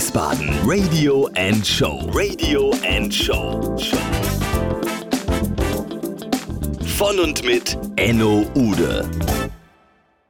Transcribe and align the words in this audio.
Wiesbaden 0.00 0.48
Radio 0.64 1.28
and 1.36 1.60
Show. 1.66 2.08
Radio 2.14 2.72
and 2.88 3.12
Show. 3.12 3.60
Von 6.96 7.18
und 7.18 7.44
mit 7.44 7.76
Enno 7.96 8.46
Ude. 8.54 9.06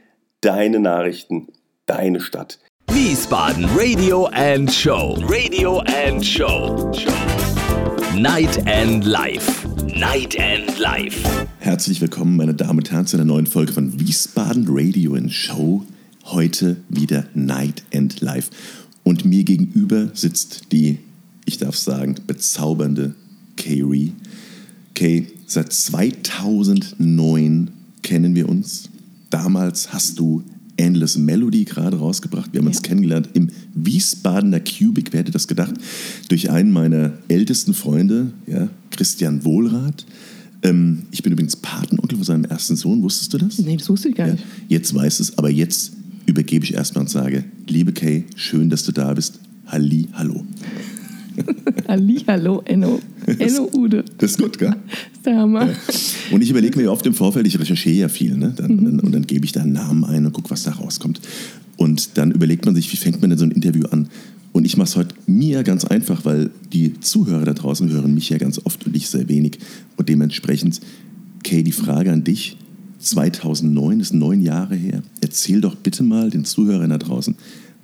Deine 0.41 0.79
Nachrichten, 0.81 1.47
deine 1.85 2.19
Stadt. 2.19 2.59
Wiesbaden 2.87 3.63
Radio 3.73 4.25
and 4.25 4.69
Show. 4.69 5.17
Radio 5.29 5.79
and 5.79 6.25
Show. 6.25 6.91
Night 8.17 8.67
and 8.67 9.05
Life. 9.05 9.65
Night 9.97 10.37
and 10.37 10.77
Life. 10.77 11.25
Herzlich 11.59 12.01
willkommen, 12.01 12.35
meine 12.35 12.53
Damen 12.53 12.79
und 12.79 12.91
Herren, 12.91 13.07
zu 13.07 13.15
einer 13.15 13.23
neuen 13.25 13.47
Folge 13.47 13.71
von 13.71 13.97
Wiesbaden 13.97 14.65
Radio 14.67 15.15
and 15.15 15.31
Show. 15.31 15.85
Heute 16.25 16.75
wieder 16.89 17.27
Night 17.33 17.83
and 17.93 18.19
Life. 18.19 18.51
Und 19.03 19.23
mir 19.23 19.45
gegenüber 19.45 20.09
sitzt 20.13 20.73
die, 20.73 20.99
ich 21.45 21.57
darf 21.57 21.75
sagen, 21.75 22.15
bezaubernde 22.27 23.15
Kay 23.57 23.81
Ree. 23.81 24.09
Kay, 24.95 25.27
seit 25.47 25.73
2009 25.73 27.71
kennen 28.01 28.35
wir 28.35 28.49
uns. 28.49 28.89
Damals 29.29 29.93
hast 29.93 30.19
du 30.19 30.43
Endless 30.77 31.17
Melody 31.17 31.65
gerade 31.65 31.97
rausgebracht. 31.97 32.53
Wir 32.53 32.59
haben 32.59 32.65
ja. 32.65 32.71
uns 32.71 32.81
kennengelernt 32.81 33.29
im 33.33 33.49
Wiesbadener 33.73 34.59
Cubic. 34.59 35.13
Wer 35.13 35.21
hätte 35.21 35.31
das 35.31 35.47
gedacht? 35.47 35.73
Durch 36.29 36.49
einen 36.49 36.71
meiner 36.71 37.13
ältesten 37.27 37.73
Freunde, 37.73 38.33
ja, 38.47 38.69
Christian 38.89 39.43
Wohlrath. 39.43 40.05
Ähm, 40.63 41.03
ich 41.11 41.23
bin 41.23 41.33
übrigens 41.33 41.55
Patenonkel 41.55 42.17
von 42.17 42.25
seinem 42.25 42.45
ersten 42.45 42.75
Sohn. 42.75 43.01
Wusstest 43.03 43.33
du 43.33 43.37
das? 43.37 43.57
Nee, 43.59 43.77
das 43.77 43.89
wusste 43.89 44.09
ich 44.09 44.15
gar 44.15 44.27
nicht. 44.27 44.43
jetzt 44.67 44.93
weiß 44.93 45.19
es, 45.19 45.37
aber 45.37 45.49
jetzt 45.49 45.93
übergebe 46.25 46.65
ich 46.65 46.73
erstmal 46.73 47.03
und 47.03 47.09
sage, 47.09 47.43
liebe 47.67 47.93
Kay, 47.93 48.25
schön, 48.35 48.69
dass 48.69 48.83
du 48.83 48.91
da 48.91 49.13
bist. 49.13 49.39
Halli, 49.67 50.07
hallo. 50.13 50.45
Halli, 51.87 52.23
hallo, 52.27 52.61
Enno. 52.65 52.99
Enno 53.25 53.69
Ude. 53.73 54.03
Das 54.17 54.31
ist 54.31 54.37
gut, 54.37 54.57
gell? 54.57 54.69
Das 54.69 55.17
ist 55.17 55.25
der 55.25 55.37
Hammer. 55.37 55.67
Ja. 55.67 55.75
Und 56.31 56.41
ich 56.41 56.49
überlege 56.49 56.79
mir 56.79 56.91
oft 56.91 57.05
im 57.05 57.13
Vorfeld, 57.13 57.47
ich 57.47 57.59
recherchiere 57.59 57.95
ja 57.95 58.09
viel, 58.09 58.37
ne? 58.37 58.53
Dann, 58.55 58.75
mhm. 58.75 58.99
und 58.99 59.11
dann 59.11 59.27
gebe 59.27 59.45
ich 59.45 59.51
da 59.51 59.61
einen 59.61 59.73
Namen 59.73 60.03
ein 60.03 60.25
und 60.25 60.33
gucke, 60.33 60.49
was 60.49 60.63
da 60.63 60.71
rauskommt. 60.71 61.21
Und 61.77 62.17
dann 62.17 62.31
überlegt 62.31 62.65
man 62.65 62.75
sich, 62.75 62.91
wie 62.91 62.97
fängt 62.97 63.21
man 63.21 63.29
denn 63.29 63.39
so 63.39 63.45
ein 63.45 63.51
Interview 63.51 63.85
an? 63.87 64.09
Und 64.51 64.65
ich 64.65 64.77
mache 64.77 64.87
es 64.89 64.95
heute 64.95 65.15
mir 65.27 65.63
ganz 65.63 65.85
einfach, 65.85 66.25
weil 66.25 66.49
die 66.73 66.99
Zuhörer 66.99 67.45
da 67.45 67.53
draußen 67.53 67.89
hören 67.89 68.13
mich 68.13 68.29
ja 68.29 68.37
ganz 68.37 68.59
oft 68.63 68.85
und 68.85 68.95
ich 68.95 69.07
sehr 69.07 69.29
wenig. 69.29 69.59
Und 69.95 70.09
dementsprechend, 70.09 70.81
Kay, 71.43 71.63
die 71.63 71.71
Frage 71.71 72.11
an 72.11 72.23
dich. 72.23 72.57
2009 72.99 73.99
ist 73.99 74.13
neun 74.13 74.41
Jahre 74.41 74.75
her. 74.75 75.01
Erzähl 75.21 75.61
doch 75.61 75.75
bitte 75.75 76.03
mal 76.03 76.29
den 76.29 76.45
Zuhörern 76.45 76.91
da 76.91 76.99
draußen, 76.99 77.35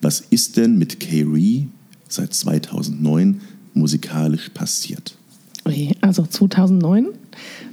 was 0.01 0.19
ist 0.29 0.57
denn 0.57 0.77
mit 0.77 0.99
Kay 0.99 1.23
Ree 1.23 1.63
seit 2.09 2.33
2009 2.33 3.41
musikalisch 3.73 4.49
passiert? 4.49 5.15
Also 6.01 6.25
2009 6.25 7.07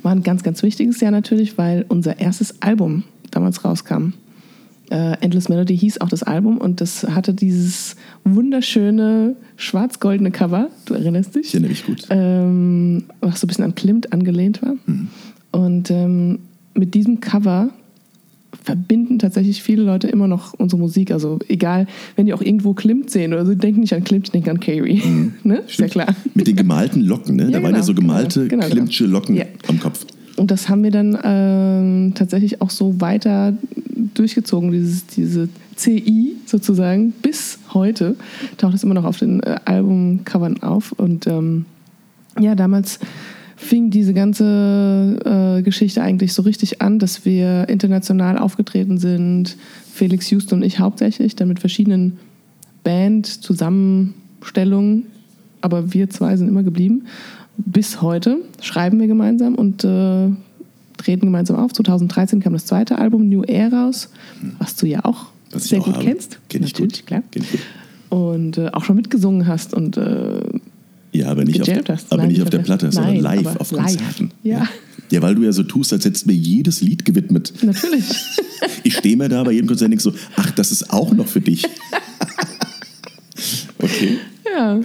war 0.02 0.12
ein 0.12 0.22
ganz, 0.22 0.42
ganz 0.42 0.62
wichtiges 0.62 1.00
Jahr 1.00 1.12
natürlich, 1.12 1.56
weil 1.58 1.84
unser 1.88 2.18
erstes 2.18 2.60
Album 2.60 3.04
damals 3.30 3.64
rauskam. 3.64 4.12
Äh, 4.90 5.16
Endless 5.22 5.48
Melody 5.48 5.78
hieß 5.78 6.00
auch 6.00 6.08
das 6.08 6.22
Album 6.22 6.58
und 6.58 6.80
das 6.80 7.04
hatte 7.04 7.32
dieses 7.32 7.96
wunderschöne 8.24 9.36
schwarz-goldene 9.56 10.30
Cover, 10.30 10.68
du 10.84 10.94
erinnerst 10.94 11.34
dich? 11.34 11.46
Ich 11.46 11.54
erinnere 11.54 11.70
mich 11.70 11.86
gut. 11.86 12.06
Ähm, 12.10 13.04
was 13.20 13.40
so 13.40 13.46
ein 13.46 13.48
bisschen 13.48 13.64
an 13.64 13.74
Klimt 13.74 14.12
angelehnt 14.12 14.60
war. 14.60 14.74
Mhm. 14.84 15.08
Und 15.52 15.90
ähm, 15.90 16.40
mit 16.74 16.94
diesem 16.94 17.20
Cover 17.20 17.70
verbinden 18.64 19.18
tatsächlich 19.18 19.62
viele 19.62 19.82
Leute 19.82 20.08
immer 20.08 20.26
noch 20.26 20.54
unsere 20.54 20.80
Musik. 20.80 21.10
Also 21.10 21.38
egal, 21.48 21.86
wenn 22.16 22.26
die 22.26 22.32
auch 22.32 22.40
irgendwo 22.40 22.72
Klimt 22.72 23.10
sehen 23.10 23.34
oder 23.34 23.44
so, 23.44 23.54
denken 23.54 23.80
nicht 23.80 23.92
an 23.92 24.02
Klimt, 24.04 24.32
denken 24.32 24.50
an 24.50 24.60
Carrie. 24.60 25.02
Mhm. 25.04 25.34
ne? 25.44 25.62
Ist 25.68 25.78
ja 25.78 25.86
klar. 25.86 26.16
Mit 26.34 26.46
den 26.46 26.56
gemalten 26.56 27.02
Locken, 27.02 27.36
ne? 27.36 27.44
Ja, 27.44 27.50
da 27.50 27.58
genau, 27.58 27.68
waren 27.68 27.76
ja 27.76 27.82
so 27.82 27.94
gemalte 27.94 28.48
genau, 28.48 28.62
genau, 28.62 28.74
Klimtsche 28.74 29.04
Locken 29.04 29.36
ja. 29.36 29.44
am 29.68 29.78
Kopf. 29.78 30.06
Und 30.36 30.50
das 30.50 30.68
haben 30.68 30.82
wir 30.82 30.90
dann 30.90 31.16
ähm, 31.22 32.12
tatsächlich 32.14 32.60
auch 32.60 32.70
so 32.70 33.00
weiter 33.00 33.52
durchgezogen, 34.14 34.72
dieses, 34.72 35.06
diese 35.06 35.48
CI 35.76 36.36
sozusagen, 36.46 37.12
bis 37.22 37.58
heute 37.72 38.16
taucht 38.56 38.74
es 38.74 38.82
immer 38.82 38.94
noch 38.94 39.04
auf 39.04 39.18
den 39.18 39.42
äh, 39.42 39.56
Albumcovern 39.64 40.62
auf. 40.62 40.92
Und 40.92 41.26
ähm, 41.26 41.66
ja, 42.40 42.54
damals 42.54 42.98
fing 43.56 43.90
diese 43.90 44.14
ganze 44.14 45.58
äh, 45.58 45.62
Geschichte 45.62 46.02
eigentlich 46.02 46.32
so 46.32 46.42
richtig 46.42 46.82
an, 46.82 46.98
dass 46.98 47.24
wir 47.24 47.68
international 47.68 48.38
aufgetreten 48.38 48.98
sind. 48.98 49.56
Felix 49.92 50.28
Houston 50.30 50.60
und 50.60 50.64
ich 50.64 50.78
hauptsächlich, 50.80 51.36
dann 51.36 51.48
mit 51.48 51.60
verschiedenen 51.60 52.18
Band-Zusammenstellungen. 52.82 55.06
Aber 55.60 55.92
wir 55.94 56.10
zwei 56.10 56.36
sind 56.36 56.48
immer 56.48 56.62
geblieben. 56.62 57.04
Bis 57.56 58.02
heute 58.02 58.38
schreiben 58.60 59.00
wir 59.00 59.06
gemeinsam 59.06 59.54
und 59.54 59.84
äh, 59.84 60.28
treten 60.96 61.26
gemeinsam 61.26 61.56
auf. 61.56 61.72
2013 61.72 62.40
kam 62.40 62.52
das 62.52 62.66
zweite 62.66 62.98
Album 62.98 63.28
New 63.28 63.42
Air 63.44 63.72
raus, 63.72 64.10
was 64.58 64.76
du 64.76 64.86
ja 64.86 65.04
auch 65.04 65.26
was 65.52 65.64
sehr 65.64 65.80
gut 65.80 65.94
habe. 65.94 66.04
kennst. 66.04 66.38
Kenn 66.48 66.62
ich 66.64 66.72
Natürlich, 66.72 67.00
gut. 67.00 67.06
klar. 67.06 67.22
Kenn 67.30 67.42
ich 67.44 67.50
gut. 67.52 67.60
Und 68.10 68.58
äh, 68.58 68.68
auch 68.72 68.84
schon 68.84 68.96
mitgesungen 68.96 69.46
hast 69.46 69.72
und 69.74 69.96
äh, 69.96 70.40
ja, 71.14 71.28
aber 71.28 71.44
nicht, 71.44 71.62
auf, 71.62 71.68
hast. 71.88 72.12
aber 72.12 72.22
Nein, 72.22 72.32
nicht 72.32 72.42
auf 72.42 72.50
der 72.50 72.58
Platte, 72.58 72.90
sondern 72.90 73.16
live 73.16 73.56
auf 73.56 73.70
Konzerten. 73.70 74.32
Live. 74.42 74.58
Ja. 74.60 74.68
ja, 75.10 75.22
weil 75.22 75.34
du 75.34 75.42
ja 75.42 75.52
so 75.52 75.62
tust, 75.62 75.92
als 75.92 76.04
hättest 76.04 76.24
du 76.24 76.30
mir 76.30 76.36
jedes 76.36 76.80
Lied 76.80 77.04
gewidmet. 77.04 77.52
Natürlich. 77.62 78.04
Ich 78.82 78.96
stehe 78.96 79.16
mir 79.16 79.28
da 79.28 79.44
bei 79.44 79.52
jedem 79.52 79.68
Konzert 79.68 79.86
und 79.86 79.92
denke 79.92 80.02
so, 80.02 80.12
ach, 80.36 80.50
das 80.50 80.72
ist 80.72 80.90
auch 80.90 81.12
noch 81.12 81.26
für 81.26 81.40
dich. 81.40 81.64
okay. 83.78 84.18
Ja. 84.54 84.80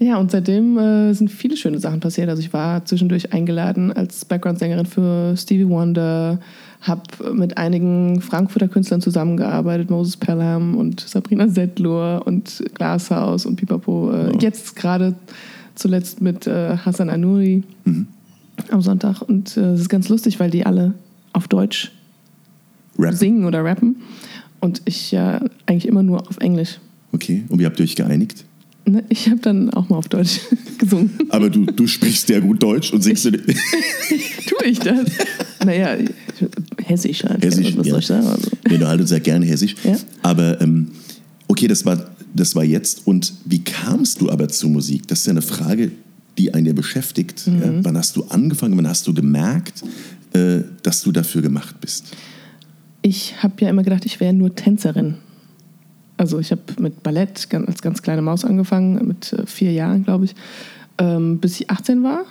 Ja, 0.00 0.16
und 0.18 0.30
seitdem 0.30 0.78
äh, 0.78 1.12
sind 1.12 1.30
viele 1.30 1.56
schöne 1.56 1.80
Sachen 1.80 2.00
passiert. 2.00 2.28
Also 2.28 2.40
ich 2.40 2.52
war 2.52 2.84
zwischendurch 2.84 3.32
eingeladen 3.32 3.92
als 3.92 4.24
Background-Sängerin 4.24 4.86
für 4.86 5.36
Stevie 5.36 5.68
Wonder, 5.68 6.38
habe 6.80 7.34
mit 7.34 7.58
einigen 7.58 8.20
Frankfurter 8.20 8.68
Künstlern 8.68 9.00
zusammengearbeitet, 9.00 9.90
Moses 9.90 10.16
Pelham 10.16 10.76
und 10.76 11.00
Sabrina 11.00 11.48
Settler 11.48 12.26
und 12.26 12.62
Glashaus 12.74 13.46
und 13.46 13.56
Pipapo. 13.56 14.12
Äh, 14.12 14.32
oh. 14.34 14.38
Jetzt 14.38 14.76
gerade 14.76 15.14
zuletzt 15.74 16.20
mit 16.20 16.46
äh, 16.46 16.76
Hassan 16.76 17.10
Anuri 17.10 17.62
mhm. 17.84 18.06
am 18.70 18.82
Sonntag. 18.82 19.22
Und 19.22 19.56
äh, 19.56 19.72
es 19.72 19.80
ist 19.82 19.88
ganz 19.88 20.08
lustig, 20.08 20.38
weil 20.40 20.50
die 20.50 20.66
alle 20.66 20.94
auf 21.32 21.48
Deutsch 21.48 21.92
Rap. 22.98 23.14
singen 23.14 23.44
oder 23.44 23.64
rappen. 23.64 23.96
Und 24.60 24.82
ich 24.84 25.12
ja 25.12 25.40
eigentlich 25.66 25.86
immer 25.86 26.02
nur 26.02 26.28
auf 26.28 26.38
Englisch. 26.38 26.80
Okay, 27.12 27.44
und 27.48 27.58
wie 27.58 27.66
habt 27.66 27.78
ihr 27.78 27.84
euch 27.84 27.96
geeinigt? 27.96 28.44
Ne, 28.84 29.04
ich 29.08 29.28
habe 29.28 29.40
dann 29.40 29.70
auch 29.70 29.88
mal 29.88 29.96
auf 29.96 30.08
Deutsch 30.08 30.40
gesungen. 30.78 31.10
Aber 31.28 31.50
du, 31.50 31.66
du 31.66 31.86
sprichst 31.86 32.26
sehr 32.26 32.40
gut 32.40 32.62
Deutsch 32.62 32.92
und 32.92 33.02
singst 33.02 33.24
du. 33.24 33.30
Tue 33.32 34.64
ich 34.64 34.78
das? 34.78 35.10
Naja, 35.64 35.96
Hessisch 36.88 37.24
halt. 37.24 37.44
Hessisch, 37.44 37.76
was 37.76 37.86
ja. 37.86 37.90
soll 37.92 38.00
ich 38.00 38.06
sagen? 38.06 38.26
Also. 38.26 38.50
Nee, 38.68 38.78
du 38.78 38.88
haltest 38.88 39.12
ja 39.12 39.18
gerne 39.18 39.46
Hessisch. 39.46 39.74
Ja? 39.84 39.96
Aber 40.22 40.60
ähm, 40.60 40.88
okay, 41.46 41.68
das 41.68 41.84
war, 41.84 42.10
das 42.34 42.54
war 42.54 42.64
jetzt. 42.64 43.06
Und 43.06 43.34
wie 43.44 43.62
kamst 43.62 44.20
du 44.20 44.30
aber 44.30 44.48
zur 44.48 44.70
Musik? 44.70 45.06
Das 45.08 45.20
ist 45.20 45.26
ja 45.26 45.32
eine 45.32 45.42
Frage, 45.42 45.90
die 46.38 46.54
einen 46.54 46.66
ja 46.66 46.72
beschäftigt. 46.72 47.46
Mhm. 47.46 47.62
Ja? 47.62 47.84
Wann 47.84 47.96
hast 47.96 48.16
du 48.16 48.24
angefangen? 48.24 48.76
Wann 48.76 48.88
hast 48.88 49.06
du 49.06 49.12
gemerkt, 49.12 49.82
äh, 50.32 50.60
dass 50.82 51.02
du 51.02 51.12
dafür 51.12 51.42
gemacht 51.42 51.80
bist? 51.80 52.06
Ich 53.02 53.42
habe 53.42 53.54
ja 53.60 53.68
immer 53.68 53.82
gedacht, 53.82 54.06
ich 54.06 54.18
wäre 54.20 54.32
nur 54.32 54.54
Tänzerin. 54.54 55.14
Also 56.16 56.40
ich 56.40 56.50
habe 56.50 56.62
mit 56.80 57.02
Ballett 57.02 57.46
als 57.52 57.80
ganz 57.80 58.02
kleine 58.02 58.22
Maus 58.22 58.44
angefangen, 58.44 59.06
mit 59.06 59.32
äh, 59.32 59.46
vier 59.46 59.72
Jahren, 59.72 60.04
glaube 60.04 60.24
ich, 60.24 60.34
ähm, 60.98 61.38
bis 61.38 61.60
ich 61.60 61.70
18 61.70 62.02
war 62.02 62.24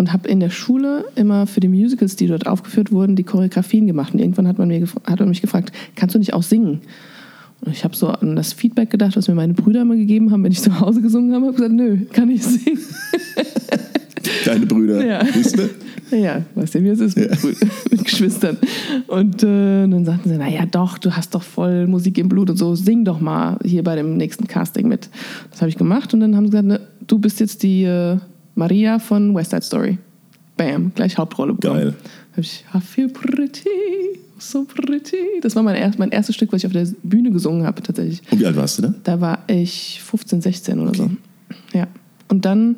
und 0.00 0.14
habe 0.14 0.28
in 0.28 0.40
der 0.40 0.48
Schule 0.48 1.04
immer 1.14 1.46
für 1.46 1.60
die 1.60 1.68
Musicals, 1.68 2.16
die 2.16 2.26
dort 2.26 2.46
aufgeführt 2.46 2.90
wurden, 2.90 3.16
die 3.16 3.22
Choreografien 3.22 3.86
gemacht. 3.86 4.14
Und 4.14 4.18
irgendwann 4.18 4.48
hat 4.48 4.58
man, 4.58 4.68
mir 4.68 4.86
hat 5.04 5.20
man 5.20 5.28
mich 5.28 5.42
gefragt, 5.42 5.72
kannst 5.94 6.14
du 6.14 6.18
nicht 6.18 6.32
auch 6.32 6.42
singen? 6.42 6.80
Und 7.60 7.72
ich 7.72 7.84
habe 7.84 7.94
so 7.94 8.08
an 8.08 8.34
das 8.34 8.54
Feedback 8.54 8.88
gedacht, 8.88 9.14
was 9.16 9.28
mir 9.28 9.34
meine 9.34 9.52
Brüder 9.52 9.82
immer 9.82 9.96
gegeben 9.96 10.32
haben, 10.32 10.42
wenn 10.42 10.52
ich 10.52 10.62
zu 10.62 10.80
Hause 10.80 11.02
gesungen 11.02 11.34
habe. 11.34 11.44
Ich 11.44 11.48
habe 11.48 11.56
gesagt, 11.56 11.74
nö, 11.74 11.98
kann 12.12 12.30
ich 12.30 12.42
singen. 12.42 12.80
Deine 14.46 14.64
Brüder, 14.64 15.04
ja. 15.04 15.20
wisst 15.34 15.58
ihr? 15.58 16.18
Ja, 16.18 16.42
weißt 16.54 16.74
du, 16.74 16.82
wie 16.82 16.88
es 16.88 17.00
ist 17.00 17.16
mit, 17.18 17.30
ja. 17.30 17.50
mit 17.90 18.04
Geschwistern. 18.04 18.56
Und 19.06 19.42
äh, 19.42 19.86
dann 19.86 20.04
sagten 20.06 20.30
sie, 20.30 20.38
naja 20.38 20.64
doch, 20.64 20.96
du 20.96 21.14
hast 21.14 21.34
doch 21.34 21.42
voll 21.42 21.86
Musik 21.86 22.16
im 22.16 22.30
Blut 22.30 22.48
und 22.48 22.56
so, 22.56 22.74
sing 22.74 23.04
doch 23.04 23.20
mal 23.20 23.58
hier 23.62 23.84
bei 23.84 23.96
dem 23.96 24.16
nächsten 24.16 24.46
Casting 24.46 24.88
mit. 24.88 25.10
Das 25.50 25.60
habe 25.60 25.68
ich 25.68 25.76
gemacht 25.76 26.14
und 26.14 26.20
dann 26.20 26.36
haben 26.36 26.46
sie 26.46 26.52
gesagt, 26.52 26.68
ne, 26.68 26.80
du 27.06 27.18
bist 27.18 27.38
jetzt 27.38 27.62
die... 27.62 27.84
Äh, 27.84 28.16
Maria 28.54 28.98
von 28.98 29.34
West 29.34 29.50
Side 29.50 29.62
Story. 29.62 29.98
bam, 30.56 30.92
gleich 30.94 31.16
Hauptrolle 31.16 31.54
bekommen. 31.54 31.80
Geil. 31.80 31.94
Habe 32.32 32.42
ich 32.42 32.64
I 32.74 32.80
feel 32.80 33.08
pretty, 33.08 33.68
so 34.38 34.64
pretty. 34.64 35.40
Das 35.40 35.56
war 35.56 35.62
mein, 35.62 35.76
erst, 35.76 35.98
mein 35.98 36.10
erstes 36.10 36.36
Stück, 36.36 36.52
was 36.52 36.62
ich 36.62 36.66
auf 36.66 36.72
der 36.72 36.86
Bühne 37.02 37.30
gesungen 37.30 37.66
habe, 37.66 37.82
tatsächlich. 37.82 38.20
Und 38.30 38.40
wie 38.40 38.46
alt 38.46 38.56
warst 38.56 38.78
du 38.78 38.82
da? 38.82 38.94
Da 39.04 39.20
war 39.20 39.40
ich 39.46 40.00
15, 40.02 40.42
16 40.42 40.78
oder 40.78 40.94
so. 40.94 41.10
Ja. 41.72 41.86
Und 42.28 42.44
dann 42.44 42.76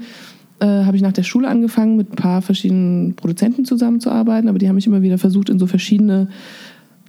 äh, 0.60 0.66
habe 0.66 0.96
ich 0.96 1.02
nach 1.02 1.12
der 1.12 1.24
Schule 1.24 1.48
angefangen, 1.48 1.96
mit 1.96 2.12
ein 2.12 2.16
paar 2.16 2.40
verschiedenen 2.40 3.14
Produzenten 3.14 3.64
zusammenzuarbeiten, 3.64 4.48
aber 4.48 4.58
die 4.58 4.68
haben 4.68 4.76
mich 4.76 4.86
immer 4.86 5.02
wieder 5.02 5.18
versucht, 5.18 5.50
in 5.50 5.58
so 5.58 5.66
verschiedene 5.66 6.28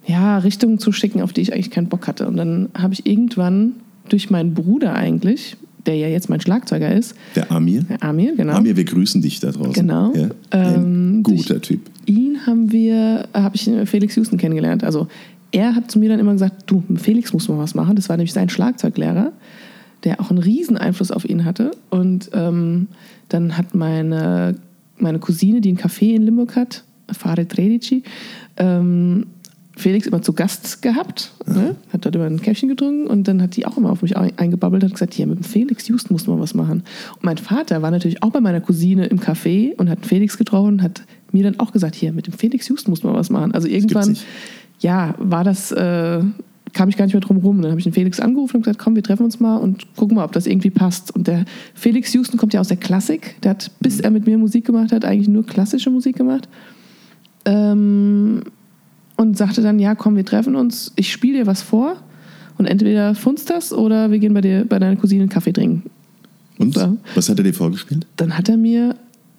ja, 0.05 0.39
Richtungen 0.39 0.79
zu 0.79 0.91
schicken, 0.91 1.21
auf 1.21 1.33
die 1.33 1.41
ich 1.41 1.53
eigentlich 1.53 1.71
keinen 1.71 1.87
Bock 1.87 2.07
hatte. 2.07 2.27
Und 2.27 2.35
dann 2.35 2.69
habe 2.73 2.93
ich 2.93 3.05
irgendwann 3.05 3.73
durch 4.09 4.29
meinen 4.29 4.53
Bruder 4.53 4.95
eigentlich, 4.95 5.55
der 5.85 5.95
ja 5.95 6.07
jetzt 6.07 6.29
mein 6.29 6.39
Schlagzeuger 6.41 6.93
ist, 6.93 7.15
Der 7.35 7.51
Amir? 7.51 7.81
der 7.83 8.01
Amir, 8.03 8.35
genau. 8.35 8.53
Amir, 8.53 8.77
wir 8.77 8.85
grüßen 8.85 9.21
dich 9.21 9.39
da 9.39 9.51
draußen. 9.51 9.73
Genau. 9.73 10.13
Ja, 10.15 10.29
Ähm, 10.51 11.19
ein 11.19 11.23
guter 11.23 11.61
Typ. 11.61 11.81
ihn 12.05 12.37
haben 12.45 12.71
wir, 12.71 13.27
habe 13.33 13.55
ich 13.55 13.69
Felix 13.85 14.15
Houston 14.15 14.37
kennengelernt. 14.37 14.83
Also 14.83 15.07
er 15.51 15.75
hat 15.75 15.91
zu 15.91 15.99
mir 15.99 16.09
dann 16.09 16.19
immer 16.19 16.31
gesagt, 16.33 16.63
du, 16.67 16.83
Felix 16.95 17.33
muss 17.33 17.47
man 17.47 17.57
was 17.57 17.75
machen. 17.75 17.95
Das 17.95 18.09
war 18.09 18.17
nämlich 18.17 18.33
sein 18.33 18.49
Schlagzeuglehrer, 18.49 19.31
der 20.03 20.19
auch 20.19 20.29
einen 20.29 20.39
riesen 20.39 20.77
Einfluss 20.77 21.11
auf 21.11 21.25
ihn 21.29 21.45
hatte. 21.45 21.71
Und 21.89 22.29
ähm, 22.33 22.87
dann 23.29 23.57
hat 23.57 23.75
meine, 23.75 24.55
meine 24.97 25.19
Cousine, 25.19 25.61
die 25.61 25.71
ein 25.73 25.77
Café 25.77 26.15
in 26.15 26.23
Limburg 26.23 26.55
hat, 26.55 26.83
Farid 27.11 27.57
Redici, 27.57 28.03
ähm, 28.57 29.27
Felix 29.75 30.05
immer 30.05 30.21
zu 30.21 30.33
Gast 30.33 30.81
gehabt, 30.83 31.31
ne? 31.47 31.75
hat 31.91 32.05
dort 32.05 32.15
immer 32.15 32.25
ein 32.25 32.41
Käffchen 32.41 32.69
getrunken 32.69 33.07
und 33.07 33.27
dann 33.27 33.41
hat 33.41 33.55
die 33.55 33.65
auch 33.65 33.75
immer 33.75 33.91
auf 33.91 34.03
mich 34.03 34.15
ein- 34.15 34.31
eingebabbelt 34.37 34.83
und 34.83 34.89
hat 34.89 34.93
gesagt, 34.93 35.13
hier 35.15 35.25
mit 35.25 35.39
dem 35.39 35.43
Felix 35.43 35.87
Houston 35.89 36.13
muss 36.13 36.27
man 36.27 36.39
was 36.39 36.53
machen. 36.53 36.83
Und 37.15 37.23
mein 37.23 37.37
Vater 37.37 37.81
war 37.81 37.89
natürlich 37.89 38.21
auch 38.21 38.29
bei 38.29 38.39
meiner 38.39 38.61
Cousine 38.61 39.07
im 39.07 39.19
Café 39.19 39.75
und 39.77 39.89
hat 39.89 40.05
Felix 40.05 40.37
getroffen 40.37 40.73
und 40.73 40.83
hat 40.83 41.01
mir 41.31 41.43
dann 41.43 41.59
auch 41.59 41.71
gesagt, 41.71 41.95
hier 41.95 42.13
mit 42.13 42.27
dem 42.27 42.33
Felix 42.33 42.69
Houston 42.69 42.91
muss 42.91 43.03
man 43.03 43.15
was 43.15 43.31
machen. 43.31 43.51
Also 43.53 43.67
irgendwann, 43.67 44.15
ja, 44.79 45.15
war 45.17 45.43
das, 45.43 45.71
äh, 45.71 46.21
kam 46.73 46.89
ich 46.89 46.97
gar 46.97 47.05
nicht 47.05 47.13
mehr 47.13 47.21
drum 47.21 47.37
rum. 47.37 47.61
Dann 47.61 47.71
habe 47.71 47.79
ich 47.79 47.83
den 47.83 47.93
Felix 47.93 48.19
angerufen 48.19 48.57
und 48.57 48.63
gesagt, 48.63 48.79
komm, 48.79 48.95
wir 48.95 49.03
treffen 49.03 49.23
uns 49.23 49.39
mal 49.39 49.57
und 49.57 49.95
gucken 49.95 50.15
mal, 50.15 50.25
ob 50.25 50.31
das 50.33 50.45
irgendwie 50.45 50.69
passt. 50.69 51.15
Und 51.15 51.27
der 51.27 51.45
Felix 51.73 52.13
Houston 52.13 52.37
kommt 52.37 52.53
ja 52.53 52.59
aus 52.59 52.67
der 52.67 52.77
Klassik. 52.77 53.35
Der 53.41 53.51
hat, 53.51 53.71
bis 53.79 53.99
er 53.99 54.11
mit 54.11 54.27
mir 54.27 54.37
Musik 54.37 54.65
gemacht 54.65 54.91
hat, 54.91 55.03
eigentlich 55.05 55.27
nur 55.29 55.45
klassische 55.45 55.89
Musik 55.89 56.15
gemacht. 56.15 56.47
Ähm, 57.45 58.41
und 59.29 59.37
sagte 59.37 59.61
dann, 59.61 59.79
ja, 59.79 59.95
komm, 59.95 60.15
wir 60.15 60.25
treffen 60.25 60.55
uns, 60.55 60.91
ich 60.95 61.11
spiele 61.11 61.39
dir 61.39 61.47
was 61.47 61.61
vor 61.61 61.97
und 62.57 62.65
entweder 62.65 63.15
funzt 63.15 63.49
das 63.49 63.73
oder 63.73 64.11
wir 64.11 64.19
gehen 64.19 64.33
bei 64.33 64.41
dir, 64.41 64.65
bei 64.67 64.79
deiner 64.79 64.95
Cousine 64.95 65.23
einen 65.23 65.29
Kaffee 65.29 65.51
trinken. 65.53 65.83
Und 66.59 66.75
So. 66.75 66.97
was 67.15 67.29
hat 67.29 67.37
er 67.39 67.43
dir 67.43 67.53
vorgespielt? 67.53 68.05
Dann 68.17 68.37
hat 68.37 68.47
er 68.49 68.57
mir 68.57 68.95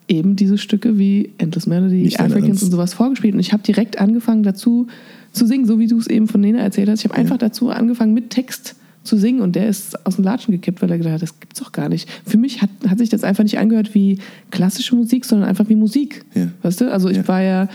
eben 0.09 0.37
diese 0.37 0.59
Stücke 0.59 0.99
wie 0.99 1.31
Endless 1.39 1.67
Melody, 1.67 2.03
Nicht 2.03 2.21
Africans 2.21 2.63
und 2.63 2.71
sowas 2.71 2.93
vorgespielt 2.95 3.35
und 3.35 3.41
ich 3.41 3.53
habe 3.53 3.63
direkt 3.63 3.99
angefangen 4.01 4.43
dazu 4.43 4.87
zu 5.33 5.47
singen, 5.47 5.65
so 5.67 5.79
wie 5.79 5.87
du 5.87 5.99
es 5.99 6.07
eben 6.07 6.29
von 6.29 6.41
Nena 6.41 6.59
erzählt 6.59 6.89
hast. 6.89 7.01
Ich 7.01 7.05
habe 7.07 7.15
einfach 7.19 7.39
dazu 7.39 7.71
angefangen 7.71 8.13
mit 8.15 8.31
Text 8.31 8.77
zu 9.03 9.17
singen 9.17 9.41
und 9.41 9.55
der 9.57 9.69
ist 9.69 10.07
aus 10.07 10.17
dem 10.17 10.25
Latschen 10.25 10.53
gekippt, 10.53 10.81
weil 10.81 10.91
er 10.91 10.97
gedacht 10.99 11.15
hat, 11.15 11.23
das 11.23 11.39
gibt's 11.41 11.61
doch 11.61 11.73
gar 11.73 11.89
nicht. 11.89 12.09
Für 12.27 12.39
mich 12.39 12.63
hat, 12.63 12.71
hat 12.89 12.99
sich 12.99 13.11
das 13.11 13.23
einfach 13.25 13.43
nicht 13.45 13.59
angehört 13.59 13.95
wie 13.95 14.19
klassische 14.51 14.95
Musik, 14.97 15.25
sondern 15.27 15.49
einfach 15.49 15.69
wie 15.69 15.75
Musik. 15.77 16.25
Ja. 16.35 16.49
Weißt 16.63 16.81
du? 16.81 16.91
Also 16.93 17.09
ich 17.11 17.19
Ja. 17.19 17.29
war 17.29 17.43
ja, 17.43 17.69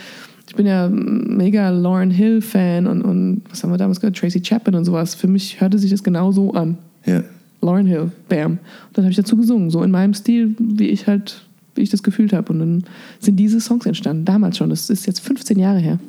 ich 0.49 0.55
bin 0.55 0.65
ja 0.65 0.89
mega 0.89 1.69
Lauren 1.69 2.09
Hill 2.09 2.41
Fan 2.41 2.87
und, 2.87 3.03
und 3.03 3.43
was 3.51 3.63
haben 3.63 3.71
wir 3.71 3.77
damals 3.77 4.01
gehört? 4.01 4.17
Tracy 4.17 4.41
Chapman 4.41 4.73
und 4.73 4.83
sowas. 4.83 5.13
Für 5.13 5.27
mich 5.27 5.61
hörte 5.61 5.77
sich 5.77 5.91
das 5.91 6.03
genau 6.03 6.31
so 6.31 6.53
an. 6.53 6.79
Ja. 7.05 7.23
Lauren 7.61 7.85
Hill, 7.85 8.11
bam. 8.27 8.53
Und 8.53 8.59
dann 8.93 9.05
habe 9.05 9.11
ich 9.11 9.17
dazu 9.17 9.37
gesungen, 9.37 9.69
so 9.69 9.83
in 9.83 9.91
meinem 9.91 10.15
Stil, 10.15 10.55
wie 10.57 10.87
ich 10.87 11.05
halt, 11.05 11.45
wie 11.75 11.81
ich 11.81 11.91
das 11.91 12.01
gefühlt 12.01 12.33
habe. 12.33 12.51
Und 12.51 12.59
dann 12.59 12.83
sind 13.19 13.35
diese 13.35 13.61
Songs 13.61 13.85
entstanden, 13.85 14.25
damals 14.25 14.57
schon. 14.57 14.71
Das 14.71 14.89
ist 14.89 15.05
jetzt 15.05 15.19
15 15.19 15.59
Jahre 15.59 15.77
her. 15.77 15.99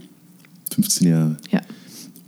15 0.72 1.08
Jahre. 1.08 1.36
Ja. 1.50 1.60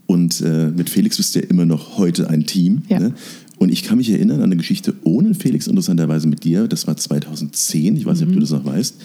Und 0.07 0.43
äh, 0.43 0.69
mit 0.69 0.91
Felix 0.91 1.17
bist 1.17 1.35
du 1.35 1.41
ja 1.41 1.47
immer 1.47 1.65
noch 1.65 1.97
heute 1.97 2.29
ein 2.29 2.45
Team. 2.45 2.83
Ja. 2.89 3.01
Ne? 3.01 3.15
Und 3.57 3.71
ich 3.71 3.85
kann 3.85 3.97
mich 3.97 4.11
erinnern 4.11 4.39
an 4.39 4.47
eine 4.47 4.57
Geschichte 4.57 4.93
ohne 5.05 5.35
Felix, 5.35 5.67
interessanterweise 5.67 6.29
mit 6.29 6.45
dir. 6.45 6.69
Das 6.69 6.87
war 6.87 6.97
2010, 6.97 7.97
ich 7.97 8.05
weiß 8.05 8.21
nicht, 8.21 8.29
ob 8.29 8.35
du 8.35 8.41
das 8.41 8.51
noch 8.51 8.67
weißt. 8.67 8.97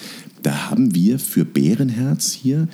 Da 0.42 0.70
haben 0.72 0.94
wir 0.94 1.20
für 1.20 1.46
Bärenherz 1.46 2.34
hier 2.34 2.68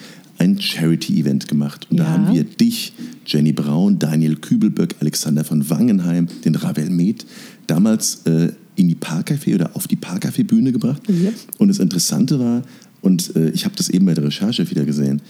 ein 0.44 0.60
Charity-Event 0.60 1.48
gemacht. 1.48 1.88
Und 1.90 1.98
da 1.98 2.04
Ja. 2.04 2.10
haben 2.12 2.34
wir 2.34 2.44
dich, 2.44 2.94
Jenny 3.25 3.54
Braun, 3.54 4.00
Daniel 4.00 4.36
Kübelböck, 4.36 4.95
Alexander 5.00 5.44
von 5.44 5.69
Wangenheim, 5.69 6.28
den 6.44 6.56
Ravel 6.56 6.90
Med, 6.90 7.25
damals 7.68 8.22
äh, 8.25 8.50
in 8.75 8.88
die 8.90 8.95
Parkcafé 8.95 9.56
oder 9.56 9.75
auf 9.75 9.88
die 9.88 9.95
Parkcafé-Bühne 9.95 10.72
gebracht. 10.72 11.01
Yep. 11.10 11.34
Und 11.60 11.68
das 11.69 11.80
Interessante 11.80 12.40
war, 12.40 12.63
und 13.01 13.36
äh, 13.36 13.50
ich 13.51 13.66
habe 13.66 13.75
das 13.78 13.90
eben 13.90 14.06
bei 14.06 14.13
der 14.13 14.25
Recherche 14.25 14.69
wieder 14.69 14.86
gesehen, 14.86 15.22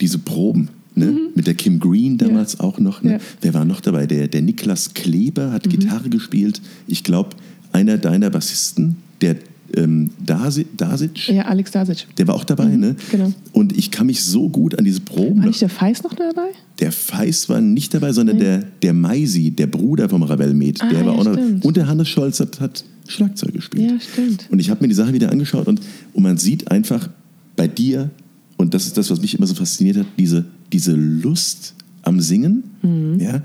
diese 0.00 0.18
Proben. 0.18 0.68
Ne? 0.94 1.16
Mit 1.34 1.46
der 1.46 1.54
Kim 1.54 1.78
Green 1.78 2.18
damals 2.18 2.58
auch 2.58 2.80
noch. 2.80 3.02
Ne? 3.02 3.12
Ja. 3.12 3.18
Wer 3.40 3.54
war 3.54 3.64
noch 3.64 3.80
dabei? 3.80 4.06
Der, 4.06 4.26
der 4.26 4.42
Niklas 4.42 4.94
Kleber 4.94 5.52
hat 5.52 5.68
Gitarre 5.70 6.08
gespielt. 6.08 6.60
Ich 6.88 7.04
glaube, 7.04 7.30
einer 7.70 7.98
deiner 7.98 8.30
Bassisten, 8.30 8.96
der 9.20 9.36
ähm, 9.76 10.10
Dasi, 10.24 10.66
Dasic, 10.76 11.28
Ja, 11.28 11.42
Alex 11.42 11.70
Dasic. 11.72 12.06
der 12.16 12.26
war 12.26 12.34
auch 12.34 12.44
dabei. 12.44 12.64
ne? 12.66 12.96
genau. 13.10 13.32
Und 13.52 13.76
ich 13.76 13.90
kann 13.90 14.06
mich 14.06 14.22
so 14.22 14.48
gut 14.48 14.78
an 14.78 14.84
diese 14.84 15.00
Proben. 15.00 15.40
War 15.40 15.46
nicht 15.46 15.60
der 15.60 15.68
Feist 15.68 16.04
noch 16.04 16.14
dabei? 16.14 16.48
der 16.80 16.92
Feist 16.92 17.48
war 17.48 17.60
nicht 17.60 17.92
dabei, 17.92 18.12
sondern 18.12 18.38
der, 18.38 18.58
der 18.82 18.92
Maisi, 18.92 19.50
der 19.50 19.66
Bruder 19.66 20.08
vom 20.08 20.22
Ravel 20.22 20.54
Med, 20.54 20.80
Ah, 20.80 20.88
der 20.88 21.04
war 21.04 21.12
ja, 21.14 21.18
auch 21.20 21.24
noch. 21.24 21.32
stimmt. 21.34 21.64
Und 21.64 21.76
der 21.76 21.86
Hannes 21.88 22.08
Scholz 22.08 22.38
hat, 22.40 22.60
hat 22.60 22.84
Schlagzeug 23.08 23.52
gespielt. 23.52 23.90
Ja, 23.90 23.98
stimmt. 24.00 24.46
Und 24.50 24.60
ich 24.60 24.70
habe 24.70 24.80
mir 24.82 24.88
die 24.88 24.94
Sache 24.94 25.12
wieder 25.12 25.30
angeschaut 25.32 25.66
und, 25.66 25.80
und 26.12 26.22
man 26.22 26.38
sieht 26.38 26.70
einfach 26.70 27.08
bei 27.56 27.66
dir, 27.66 28.10
und 28.56 28.74
das 28.74 28.86
ist 28.86 28.96
das, 28.96 29.10
was 29.10 29.20
mich 29.20 29.34
immer 29.36 29.46
so 29.46 29.54
fasziniert 29.54 29.96
hat, 29.96 30.06
diese, 30.18 30.44
diese 30.72 30.92
Lust 30.94 31.74
am 32.08 32.20
Singen. 32.20 32.64
Mhm. 32.82 33.20
Ja? 33.20 33.42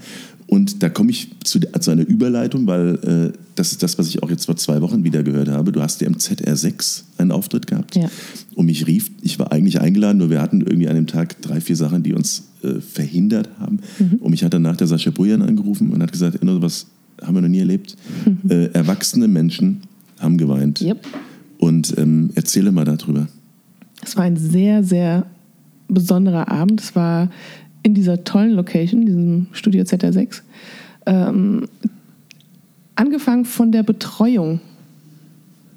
Und 0.48 0.83
da 0.83 0.89
komme 0.89 1.12
ich 1.12 1.30
zu, 1.44 1.60
zu 1.60 1.92
einer 1.92 2.06
Überleitung, 2.06 2.68
weil 2.68 3.33
äh, 3.33 3.38
das 3.56 3.71
ist 3.71 3.81
das, 3.81 3.98
was 3.98 4.07
ich 4.07 4.21
auch 4.24 4.30
jetzt 4.30 4.45
vor 4.45 4.56
zwei 4.56 4.81
Wochen 4.81 5.04
wieder 5.04 5.24
gehört 5.24 5.50
habe. 5.50 5.71
Du 5.71 5.81
hast 5.81 6.01
ja 6.01 6.07
im 6.07 6.15
ZR6 6.15 7.04
einen 7.18 7.31
Auftritt 7.31 7.68
gehabt. 7.68 7.95
Ja. 7.95 8.10
Und 8.56 8.68
mich 8.68 8.86
rief, 8.86 9.10
ich 9.21 9.39
war 9.39 9.51
eigentlich 9.51 9.81
eingeladen, 9.81 10.18
nur 10.19 10.30
wir 10.30 10.42
hatten 10.42 10.62
irgendwie 10.62 10.88
an 10.88 10.95
dem 10.95 11.07
Tag 11.07 11.42
drei, 11.42 11.60
vier 11.62 11.75
Sachen, 11.75 12.04
die 12.04 12.13
uns 12.13 12.44
äh, 12.62 12.81
verhindert 12.81 13.50
haben. 13.60 13.80
Mhm. 14.00 14.18
Und 14.19 14.31
mich 14.31 14.44
hat 14.44 14.54
danach 14.54 14.77
der 14.77 14.88
Sascha 14.88 15.12
Brujan 15.12 15.42
angerufen 15.42 15.92
und 15.92 16.01
hat 16.01 16.12
gesagt, 16.12 16.38
was 16.42 16.88
haben 17.21 17.36
wir 17.36 17.42
noch 17.42 17.50
nie 17.50 17.59
erlebt. 17.59 17.95
Mhm. 18.25 18.50
Äh, 18.50 18.66
erwachsene 18.74 19.27
Menschen 19.27 19.81
haben 20.19 20.38
geweint. 20.38 20.81
Yep. 20.81 21.06
Und 21.57 21.98
ähm, 21.98 22.30
erzähle 22.36 22.71
mal 22.71 22.86
darüber. 22.86 23.27
Es 24.04 24.18
war 24.18 24.25
ein 24.25 24.38
sehr, 24.38 24.83
sehr 24.83 25.26
besonderer 25.88 26.52
Abend. 26.52 26.81
Es 26.81 26.95
war 26.95 27.30
in 27.83 27.94
dieser 27.94 28.23
tollen 28.23 28.52
Location, 28.52 29.06
diesem 29.06 29.47
Studio 29.52 29.83
ZR6. 29.83 30.42
Ähm, 31.06 31.68
angefangen 32.95 33.45
von 33.45 33.71
der 33.71 33.83
Betreuung 33.83 34.61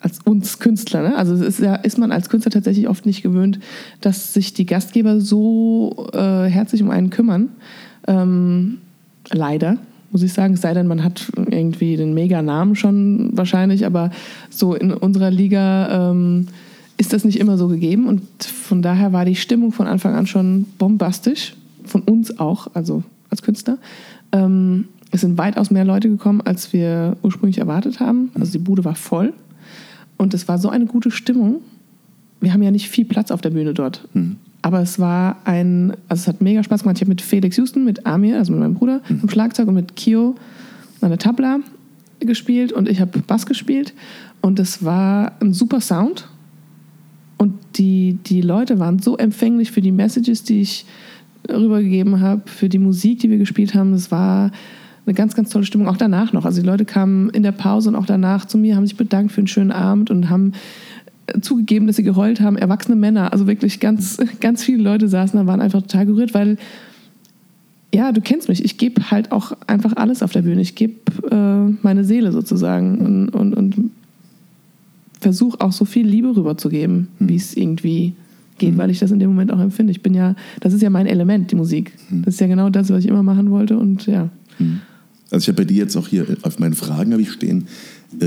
als 0.01 0.21
uns 0.21 0.59
Künstler. 0.59 1.03
Ne? 1.03 1.17
Also 1.17 1.35
ist, 1.35 1.59
ja, 1.59 1.75
ist 1.75 1.99
man 1.99 2.13
als 2.13 2.29
Künstler 2.29 2.53
tatsächlich 2.53 2.89
oft 2.89 3.07
nicht 3.07 3.23
gewöhnt, 3.23 3.59
dass 4.01 4.33
sich 4.33 4.55
die 4.55 4.67
Gastgeber 4.67 5.21
so 5.21 6.09
äh, 6.13 6.45
herzlich 6.45 6.83
um 6.83 6.91
einen 6.91 7.11
kümmern. 7.11 7.49
Ähm, 8.07 8.79
leider, 9.33 9.79
muss 10.13 10.23
ich 10.23 10.33
sagen. 10.33 10.55
Es 10.55 10.61
sei 10.61 10.75
denn, 10.75 10.87
man 10.87 11.03
hat 11.03 11.27
irgendwie 11.37 11.97
den 11.97 12.15
Mega-Namen 12.15 12.77
schon 12.77 13.31
wahrscheinlich, 13.33 13.85
aber 13.85 14.11
so 14.49 14.75
in 14.75 14.93
unserer 14.93 15.31
Liga 15.31 16.11
ähm, 16.11 16.47
ist 16.99 17.13
das 17.13 17.25
nicht 17.25 17.41
immer 17.41 17.59
so 17.59 17.69
gegeben. 17.69 18.07
Und 18.07 18.23
von 18.45 18.83
daher 18.83 19.13
war 19.13 19.25
die 19.25 19.37
Stimmung 19.37 19.73
von 19.73 19.87
Anfang 19.87 20.15
an 20.15 20.27
schon 20.27 20.67
bombastisch. 20.79 21.57
Von 21.87 22.03
uns 22.03 22.39
auch, 22.39 22.69
also 22.75 23.03
als 23.31 23.43
Künstler. 23.43 23.79
Ähm, 24.33 24.89
es 25.11 25.21
sind 25.21 25.39
weitaus 25.39 25.71
mehr 25.71 25.85
Leute 25.85 26.09
gekommen, 26.09 26.41
als 26.41 26.73
wir 26.73 27.17
ursprünglich 27.23 27.59
erwartet 27.59 28.01
haben. 28.01 28.31
Also 28.35 28.53
die 28.53 28.59
Bude 28.59 28.85
war 28.85 28.97
voll. 28.97 29.33
Und 30.17 30.35
es 30.35 30.49
war 30.49 30.59
so 30.59 30.69
eine 30.69 30.87
gute 30.87 31.11
Stimmung. 31.11 31.61
Wir 32.41 32.53
haben 32.53 32.63
ja 32.63 32.71
nicht 32.71 32.89
viel 32.89 33.05
Platz 33.05 33.31
auf 33.31 33.41
der 33.41 33.51
Bühne 33.51 33.73
dort. 33.73 34.09
Aber 34.63 34.81
es 34.81 34.99
war 34.99 35.37
ein, 35.45 35.93
also 36.09 36.23
es 36.23 36.29
hat 36.29 36.41
mega 36.41 36.63
Spaß 36.63 36.83
gemacht. 36.83 36.97
Ich 36.97 37.03
habe 37.03 37.11
mit 37.11 37.23
Felix 37.23 37.57
Houston, 37.57 37.85
mit 37.85 38.05
Amir, 38.05 38.37
also 38.37 38.53
mit 38.53 38.61
meinem 38.61 38.75
Bruder, 38.75 39.01
am 39.09 39.29
Schlagzeug 39.29 39.69
und 39.69 39.75
mit 39.75 39.97
Kio 39.97 40.35
an 41.01 41.11
der 41.11 41.19
Tabla 41.19 41.61
gespielt 42.21 42.73
und 42.73 42.89
ich 42.89 43.01
habe 43.01 43.21
Bass 43.21 43.47
gespielt. 43.47 43.95
Und 44.41 44.59
es 44.59 44.85
war 44.85 45.33
ein 45.41 45.53
super 45.53 45.81
Sound. 45.81 46.29
Und 47.39 47.55
die, 47.77 48.19
die 48.27 48.41
Leute 48.41 48.79
waren 48.79 48.99
so 48.99 49.17
empfänglich 49.17 49.71
für 49.71 49.83
die 49.83 49.93
Messages, 49.93 50.43
die 50.43 50.63
ich 50.63 50.87
rübergegeben 51.49 52.21
habe, 52.21 52.43
für 52.47 52.69
die 52.69 52.79
Musik, 52.79 53.21
die 53.21 53.31
wir 53.31 53.39
gespielt 53.39 53.75
haben. 53.75 53.93
Es 53.93 54.11
war 54.11 54.51
eine 55.07 55.15
ganz, 55.15 55.35
ganz 55.35 55.51
tolle 55.51 55.65
Stimmung, 55.65 55.89
auch 55.89 55.97
danach 55.97 56.33
noch. 56.33 56.45
Also 56.45 56.61
die 56.61 56.67
Leute 56.67 56.85
kamen 56.85 57.31
in 57.31 57.43
der 57.43 57.53
Pause 57.53 57.89
und 57.91 57.95
auch 57.95 58.07
danach 58.07 58.45
zu 58.45 58.59
mir, 58.59 58.77
haben 58.77 58.87
sich 58.87 58.97
bedankt 58.97 59.33
für 59.33 59.41
einen 59.41 59.47
schönen 59.47 59.73
Abend 59.73 60.11
und 60.11 60.29
haben 60.29 60.53
äh, 61.27 61.41
zugegeben, 61.41 61.87
dass 61.87 61.97
sie 61.97 62.03
geheult 62.03 62.41
haben. 62.41 62.57
Erwachsene 62.57 62.97
Männer, 62.97 63.33
also 63.33 63.47
wirklich 63.47 63.81
ganz, 63.81 64.19
ganz 64.41 64.65
viele 64.65 64.83
Leute 64.83 65.09
saßen 65.09 65.39
da, 65.39 65.47
waren 65.47 65.61
einfach 65.61 65.83
total 65.83 66.07
gerührt, 66.07 66.35
weil 66.35 66.59
ja, 67.95 68.13
du 68.13 68.21
kennst 68.21 68.49
mich. 68.49 68.65
Ich 68.65 68.79
gebe 68.79 69.11
halt 69.11 69.33
auch 69.33 69.53
einfach 69.67 69.97
alles 69.97 70.23
auf 70.23 70.33
der 70.33 70.43
Bühne. 70.43 70.61
Ich 70.61 70.75
gebe 70.75 70.95
äh, 71.31 71.73
meine 71.83 72.05
Seele 72.05 72.33
sozusagen 72.33 72.99
und, 72.99 73.29
und, 73.31 73.55
und 73.55 73.91
versuche 75.21 75.61
auch 75.61 75.73
so 75.73 75.85
viel 75.85 76.07
Liebe 76.07 76.37
rüberzugeben, 76.37 77.09
wie 77.21 77.37
es 77.37 77.57
irgendwie 77.57 78.15
geht, 78.59 78.77
weil 78.77 78.91
ich 78.91 78.99
das 78.99 79.11
in 79.11 79.19
dem 79.19 79.31
Moment 79.31 79.53
auch 79.53 79.61
empfinde. 79.61 79.91
Ich 79.91 80.03
bin 80.03 80.15
ja, 80.15 80.35
das 80.61 80.73
ist 80.73 80.83
ja 80.83 80.91
mein 80.91 81.07
Element, 81.07 81.51
die 81.51 81.57
Musik. 81.57 81.93
Das 82.11 82.35
ist 82.35 82.41
ja 82.41 82.47
genau 82.47 82.71
das, 82.71 82.91
was 82.91 83.05
ich 83.05 83.11
immer 83.11 83.23
machen 83.23 83.51
wollte 83.51 83.79
und 83.79 84.07
ja. 84.07 84.31
Also 85.31 85.45
ich 85.45 85.49
habe 85.49 85.63
bei 85.63 85.65
dir 85.65 85.79
jetzt 85.79 85.97
auch 85.97 86.09
hier 86.09 86.27
auf 86.43 86.59
meinen 86.59 86.75
Fragen 86.75 87.13
habe 87.13 87.23
ich 87.23 87.33
stehen, 87.33 87.67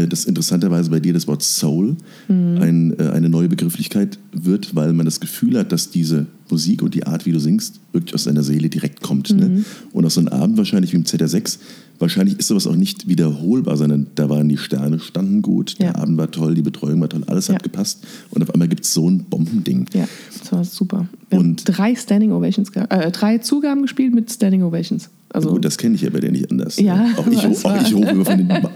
dass 0.07 0.25
interessanterweise 0.25 0.89
bei 0.89 0.99
dir 0.99 1.13
das 1.13 1.27
Wort 1.27 1.41
Soul 1.43 1.95
ein, 2.27 2.97
äh, 2.99 3.09
eine 3.09 3.29
neue 3.29 3.49
Begrifflichkeit 3.49 4.19
wird, 4.33 4.75
weil 4.75 4.93
man 4.93 5.05
das 5.05 5.19
Gefühl 5.19 5.57
hat, 5.57 5.71
dass 5.71 5.89
diese 5.89 6.27
Musik 6.49 6.81
und 6.81 6.95
die 6.95 7.05
Art, 7.05 7.25
wie 7.25 7.31
du 7.31 7.39
singst, 7.39 7.79
wirklich 7.93 8.15
aus 8.15 8.23
deiner 8.23 8.43
Seele 8.43 8.69
direkt 8.69 9.01
kommt. 9.01 9.29
Ne? 9.35 9.63
Und 9.91 10.05
auf 10.05 10.13
so 10.13 10.19
einem 10.19 10.29
Abend 10.29 10.57
wahrscheinlich 10.57 10.93
wie 10.93 10.97
im 10.97 11.03
ZR6, 11.05 11.59
wahrscheinlich 11.99 12.39
ist 12.39 12.47
sowas 12.47 12.65
auch 12.65 12.75
nicht 12.75 13.07
wiederholbar, 13.07 13.77
sondern 13.77 14.07
da 14.15 14.29
waren 14.29 14.49
die 14.49 14.57
Sterne, 14.57 14.99
standen 14.99 15.41
gut, 15.41 15.77
der 15.79 15.87
Ja. 15.87 15.95
Abend 15.95 16.17
war 16.17 16.31
toll, 16.31 16.55
die 16.55 16.61
Betreuung 16.61 17.01
war 17.01 17.09
toll, 17.09 17.23
alles 17.27 17.47
Ja. 17.47 17.55
hat 17.55 17.63
gepasst 17.63 18.05
und 18.31 18.41
auf 18.41 18.51
einmal 18.53 18.67
gibt 18.67 18.83
es 18.85 18.93
so 18.93 19.09
ein 19.09 19.25
Bombending. 19.29 19.85
Ja, 19.93 20.07
das 20.39 20.51
war 20.51 20.63
super. 20.63 21.07
Wir 21.29 21.39
Und- 21.39 21.63
drei 21.65 21.95
Standing 21.95 22.31
Ovations, 22.31 22.69
äh, 22.75 23.11
drei 23.11 23.37
Zugaben 23.39 23.81
gespielt 23.83 24.13
mit 24.15 24.31
Standing 24.31 24.63
Ovations. 24.63 25.09
Also, 25.31 25.51
Gut, 25.51 25.65
das 25.65 25.77
kenne 25.77 25.95
ich 25.95 26.01
ja 26.01 26.09
bei 26.09 26.19
dir 26.19 26.31
nicht 26.31 26.49
anders. 26.51 26.79
Ja, 26.79 27.07
auch 27.17 27.27
ich, 27.27 27.45
auch 27.65 27.81
ich 27.81 27.93
hoch 27.93 28.11
über 28.11 28.25
von 28.25 28.37
den. 28.37 28.49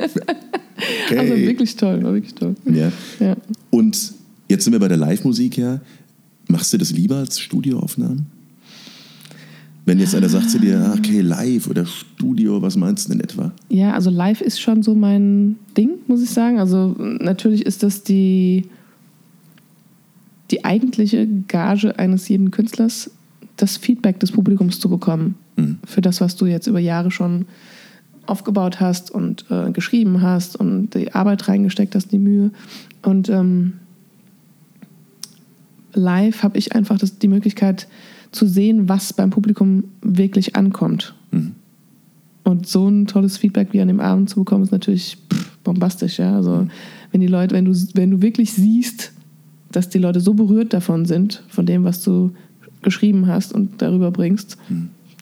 Okay. 1.05 1.17
also 1.19 1.35
wirklich 1.35 1.75
toll, 1.75 2.03
war 2.03 2.13
wirklich 2.13 2.33
toll. 2.33 2.55
Ja. 2.65 2.91
Ja. 3.19 3.37
Und 3.69 4.13
jetzt 4.49 4.63
sind 4.63 4.73
wir 4.73 4.79
bei 4.79 4.87
der 4.87 4.97
Live-Musik 4.97 5.57
ja. 5.57 5.79
Machst 6.47 6.73
du 6.73 6.77
das 6.77 6.91
lieber 6.91 7.17
als 7.17 7.39
Studioaufnahmen? 7.39 8.25
Wenn 9.85 9.99
jetzt 9.99 10.15
einer 10.15 10.29
sagt 10.29 10.49
zu 10.49 10.59
dir, 10.59 10.79
ah, 10.79 10.95
okay, 10.97 11.21
live 11.21 11.67
oder 11.69 11.85
Studio, 11.85 12.61
was 12.61 12.75
meinst 12.75 13.07
du 13.07 13.11
denn 13.11 13.21
etwa? 13.21 13.51
Ja, 13.69 13.93
also 13.93 14.09
live 14.09 14.41
ist 14.41 14.59
schon 14.59 14.81
so 14.81 14.95
mein 14.95 15.57
Ding, 15.77 15.91
muss 16.07 16.21
ich 16.21 16.29
sagen. 16.29 16.59
Also 16.59 16.95
natürlich 16.97 17.65
ist 17.65 17.83
das 17.83 18.03
die, 18.03 18.65
die 20.51 20.65
eigentliche 20.65 21.27
Gage 21.47 21.97
eines 21.99 22.27
jeden 22.29 22.51
Künstlers, 22.51 23.11
das 23.57 23.77
Feedback 23.77 24.19
des 24.19 24.31
Publikums 24.31 24.79
zu 24.79 24.89
bekommen 24.89 25.35
für 25.85 26.01
das, 26.01 26.21
was 26.21 26.35
du 26.35 26.45
jetzt 26.45 26.67
über 26.67 26.79
Jahre 26.79 27.11
schon 27.11 27.45
aufgebaut 28.25 28.79
hast 28.79 29.11
und 29.11 29.45
äh, 29.49 29.71
geschrieben 29.71 30.21
hast 30.21 30.55
und 30.55 30.91
die 30.91 31.13
Arbeit 31.13 31.47
reingesteckt 31.47 31.95
hast, 31.95 32.11
die 32.11 32.19
Mühe. 32.19 32.51
Und 33.01 33.29
ähm, 33.29 33.73
live 35.93 36.43
habe 36.43 36.57
ich 36.57 36.75
einfach 36.75 36.97
das, 36.97 37.19
die 37.19 37.27
Möglichkeit 37.27 37.87
zu 38.31 38.47
sehen, 38.47 38.89
was 38.89 39.13
beim 39.13 39.29
Publikum 39.29 39.83
wirklich 40.01 40.55
ankommt. 40.55 41.13
Und 42.43 42.67
so 42.67 42.87
ein 42.87 43.07
tolles 43.07 43.37
Feedback 43.37 43.69
wie 43.71 43.81
an 43.81 43.87
dem 43.87 43.99
Abend 43.99 44.29
zu 44.29 44.39
bekommen, 44.39 44.63
ist 44.63 44.71
natürlich 44.71 45.17
pff, 45.31 45.57
bombastisch. 45.63 46.19
Ja? 46.19 46.35
Also 46.35 46.67
wenn 47.11 47.21
die 47.21 47.27
Leute, 47.27 47.55
wenn 47.55 47.65
du, 47.65 47.73
wenn 47.93 48.11
du 48.11 48.21
wirklich 48.21 48.53
siehst, 48.53 49.13
dass 49.71 49.89
die 49.89 49.97
Leute 49.97 50.19
so 50.19 50.33
berührt 50.33 50.73
davon 50.73 51.05
sind, 51.05 51.43
von 51.47 51.65
dem, 51.65 51.83
was 51.83 52.03
du 52.03 52.31
geschrieben 52.81 53.27
hast 53.27 53.53
und 53.53 53.81
darüber 53.81 54.11
bringst, 54.11 54.57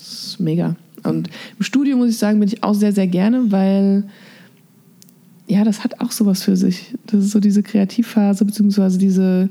das 0.01 0.23
ist 0.23 0.39
mega. 0.39 0.75
Und 1.03 1.29
im 1.57 1.63
Studio 1.63 1.97
muss 1.97 2.09
ich 2.09 2.17
sagen, 2.17 2.39
bin 2.39 2.47
ich 2.47 2.63
auch 2.63 2.73
sehr, 2.73 2.91
sehr 2.91 3.07
gerne, 3.07 3.51
weil 3.51 4.03
ja, 5.47 5.63
das 5.63 5.83
hat 5.83 5.99
auch 5.99 6.11
sowas 6.11 6.43
für 6.43 6.55
sich. 6.55 6.95
Das 7.07 7.25
ist 7.25 7.31
so 7.31 7.39
diese 7.39 7.61
Kreativphase, 7.61 8.45
beziehungsweise 8.45 8.97
diese. 8.97 9.49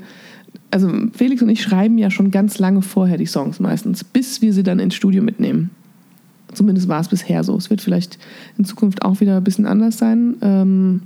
Also 0.71 0.89
Felix 1.13 1.41
und 1.41 1.49
ich 1.49 1.61
schreiben 1.61 1.97
ja 1.97 2.09
schon 2.09 2.31
ganz 2.31 2.57
lange 2.57 2.81
vorher 2.81 3.17
die 3.17 3.25
Songs 3.25 3.59
meistens, 3.59 4.03
bis 4.03 4.41
wir 4.41 4.53
sie 4.53 4.63
dann 4.63 4.79
ins 4.79 4.95
Studio 4.95 5.21
mitnehmen. 5.21 5.69
Zumindest 6.53 6.87
war 6.87 7.01
es 7.01 7.09
bisher 7.09 7.43
so. 7.43 7.55
Es 7.55 7.69
wird 7.69 7.81
vielleicht 7.81 8.17
in 8.57 8.65
Zukunft 8.65 9.03
auch 9.03 9.19
wieder 9.21 9.37
ein 9.37 9.43
bisschen 9.43 9.65
anders 9.65 9.97
sein, 9.97 10.35
ähm, 10.41 11.01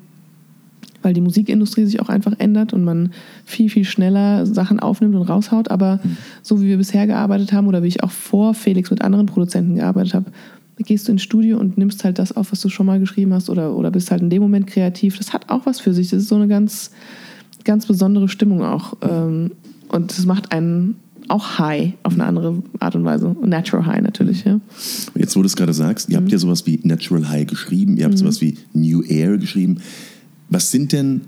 weil 1.05 1.13
die 1.13 1.21
Musikindustrie 1.21 1.85
sich 1.85 1.99
auch 2.01 2.09
einfach 2.09 2.33
ändert 2.39 2.73
und 2.73 2.83
man 2.83 3.11
viel, 3.45 3.69
viel 3.69 3.85
schneller 3.85 4.47
Sachen 4.47 4.79
aufnimmt 4.79 5.13
und 5.13 5.21
raushaut. 5.21 5.69
Aber 5.69 5.99
so 6.41 6.59
wie 6.61 6.65
wir 6.65 6.77
bisher 6.77 7.05
gearbeitet 7.05 7.53
haben 7.53 7.67
oder 7.67 7.83
wie 7.83 7.87
ich 7.87 8.03
auch 8.03 8.09
vor 8.09 8.55
Felix 8.55 8.89
mit 8.89 9.03
anderen 9.03 9.27
Produzenten 9.27 9.75
gearbeitet 9.75 10.15
habe, 10.15 10.31
gehst 10.79 11.07
du 11.07 11.11
ins 11.11 11.21
Studio 11.21 11.59
und 11.59 11.77
nimmst 11.77 12.03
halt 12.03 12.17
das 12.17 12.35
auf, 12.35 12.51
was 12.51 12.59
du 12.61 12.69
schon 12.69 12.87
mal 12.87 12.99
geschrieben 12.99 13.33
hast 13.33 13.51
oder, 13.51 13.75
oder 13.75 13.91
bist 13.91 14.09
halt 14.09 14.23
in 14.23 14.31
dem 14.31 14.41
Moment 14.41 14.65
kreativ. 14.65 15.19
Das 15.19 15.31
hat 15.31 15.51
auch 15.51 15.67
was 15.67 15.79
für 15.79 15.93
sich. 15.93 16.09
Das 16.09 16.23
ist 16.23 16.29
so 16.29 16.35
eine 16.35 16.47
ganz, 16.47 16.89
ganz 17.63 17.85
besondere 17.85 18.27
Stimmung 18.27 18.63
auch. 18.63 18.97
Ähm, 19.03 19.51
und 19.89 20.09
das 20.09 20.25
macht 20.25 20.51
einen 20.51 20.95
auch 21.27 21.59
high 21.59 21.93
auf 22.01 22.13
eine 22.13 22.25
andere 22.25 22.63
Art 22.79 22.95
und 22.95 23.05
Weise. 23.05 23.35
Natural 23.43 23.85
high 23.85 24.01
natürlich, 24.01 24.43
ja. 24.43 24.59
Jetzt, 25.15 25.35
wo 25.35 25.41
du 25.41 25.45
es 25.45 25.55
gerade 25.55 25.73
sagst, 25.73 26.09
ihr 26.09 26.17
habt 26.17 26.31
ja 26.31 26.39
sowas 26.39 26.65
wie 26.65 26.79
Natural 26.83 27.29
High 27.29 27.47
geschrieben, 27.47 27.97
ihr 27.97 28.05
habt 28.05 28.17
sowas 28.17 28.41
wie 28.41 28.57
New 28.73 29.03
Air 29.03 29.37
geschrieben. 29.37 29.77
Was 30.55 30.71
sind 30.71 30.93
denn 30.93 31.25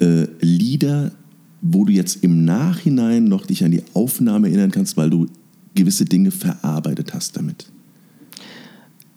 äh, 0.00 0.26
Lieder, 0.40 1.12
wo 1.62 1.84
du 1.84 1.92
jetzt 1.92 2.24
im 2.24 2.44
Nachhinein 2.44 3.22
noch 3.22 3.46
dich 3.46 3.62
an 3.62 3.70
die 3.70 3.84
Aufnahme 3.94 4.48
erinnern 4.48 4.72
kannst, 4.72 4.96
weil 4.96 5.08
du 5.08 5.28
gewisse 5.76 6.04
Dinge 6.04 6.32
verarbeitet 6.32 7.14
hast 7.14 7.36
damit? 7.36 7.70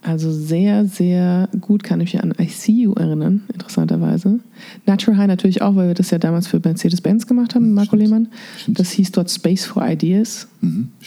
Also 0.01 0.31
sehr, 0.31 0.85
sehr 0.85 1.49
gut 1.59 1.83
kann 1.83 1.99
ich 1.99 2.13
mich 2.13 2.23
an 2.23 2.33
I 2.39 2.47
See 2.47 2.71
You 2.71 2.93
erinnern, 2.93 3.41
interessanterweise. 3.53 4.39
Natural 4.85 5.17
High 5.17 5.27
natürlich 5.27 5.61
auch, 5.61 5.75
weil 5.75 5.89
wir 5.89 5.93
das 5.93 6.09
ja 6.11 6.17
damals 6.17 6.47
für 6.47 6.61
Mercedes-Benz 6.63 7.27
gemacht 7.27 7.53
haben, 7.53 7.73
Marco 7.73 7.97
Lehmann. 7.97 8.29
Das 8.67 8.91
hieß 8.91 9.11
dort 9.11 9.29
Space 9.29 9.65
for 9.65 9.85
Ideas 9.85 10.47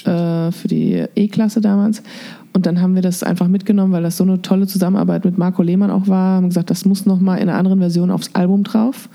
äh, 0.05 0.53
für 0.53 0.69
die 0.69 1.05
E-Klasse 1.15 1.63
damals. 1.63 2.03
Und 2.53 2.67
dann 2.67 2.83
haben 2.83 2.95
wir 2.95 3.01
das 3.03 3.23
einfach 3.23 3.49
mitgenommen, 3.49 3.93
weil 3.93 4.03
das 4.03 4.19
so 4.19 4.25
eine 4.25 4.43
tolle 4.43 4.67
Zusammenarbeit 4.67 5.25
mit 5.25 5.39
Marco 5.39 5.63
Lehmann 5.63 5.91
auch 5.91 6.07
war. 6.07 6.37
Haben 6.37 6.49
gesagt, 6.49 6.69
das 6.69 6.85
muss 6.85 7.07
nochmal 7.07 7.39
in 7.39 7.49
einer 7.49 7.57
anderen 7.57 7.79
Version 7.79 8.11
aufs 8.11 8.35
Album 8.35 8.63
drauf. 8.63 9.09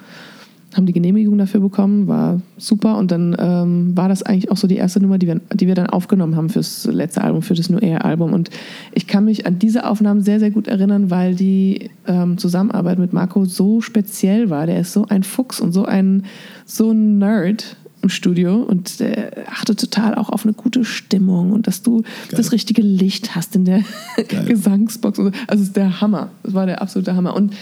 Haben 0.76 0.86
die 0.86 0.94
Genehmigung 0.94 1.38
dafür 1.38 1.62
bekommen, 1.62 2.08
war 2.08 2.42
super. 2.58 2.98
Und 2.98 3.12
dann 3.12 3.36
ähm, 3.40 3.96
war 3.96 4.10
das 4.10 4.22
eigentlich 4.22 4.52
auch 4.52 4.58
so 4.58 4.68
die 4.68 4.76
erste 4.76 5.00
Nummer, 5.00 5.18
die 5.18 5.28
wir, 5.28 5.40
die 5.54 5.68
wir 5.68 5.76
dann 5.76 5.88
aufgenommen 5.88 6.36
haben 6.36 6.50
fürs 6.50 6.86
letzte 6.86 7.24
Album, 7.24 7.42
für 7.42 7.54
das 7.56 7.70
New 7.70 7.80
Air 7.80 8.04
Album. 8.04 8.34
Und 8.34 8.50
ich 8.94 9.08
kann 9.08 9.26
mich 9.26 9.46
an 9.46 9.60
diese 9.60 9.88
Aufnahmen 9.88 10.22
sehr, 10.22 10.40
sehr 10.40 10.52
gut 10.52 10.68
erinnern, 10.68 11.10
weil 11.10 11.36
die 11.36 11.90
ähm, 12.06 12.38
Zusammenarbeit 12.38 13.00
mit 13.00 13.14
Marco 13.14 13.46
so 13.46 13.82
speziell 13.82 14.50
war. 14.50 14.66
Der 14.66 14.82
ist 14.82 14.94
so 14.94 15.06
ein 15.08 15.24
Fuchs 15.24 15.62
und 15.62 15.72
so 15.72 15.86
ein, 15.86 16.26
so 16.66 16.92
ein 16.92 17.18
Nerd 17.18 17.78
im 18.02 18.10
Studio 18.10 18.62
und 18.62 19.00
der 19.00 19.50
achtet 19.50 19.80
total 19.80 20.16
auch 20.16 20.30
auf 20.30 20.46
eine 20.46 20.54
gute 20.54 20.86
Stimmung 20.86 21.52
und 21.52 21.68
dass 21.68 21.82
du 21.82 22.04
das 22.32 22.52
richtige 22.52 22.82
Licht 22.82 23.36
hast 23.36 23.56
in 23.56 23.66
der 23.66 23.84
Geil. 24.16 24.46
Gesangsbox. 24.48 25.18
so. 25.18 25.32
Also 25.48 25.62
es 25.62 25.70
ist 25.70 25.76
der 25.76 26.00
Hammer. 26.00 26.30
Das 26.44 26.54
war 26.54 26.66
der 26.66 26.82
absolute 26.82 27.16
Hammer. 27.16 27.36
Und 27.36 27.54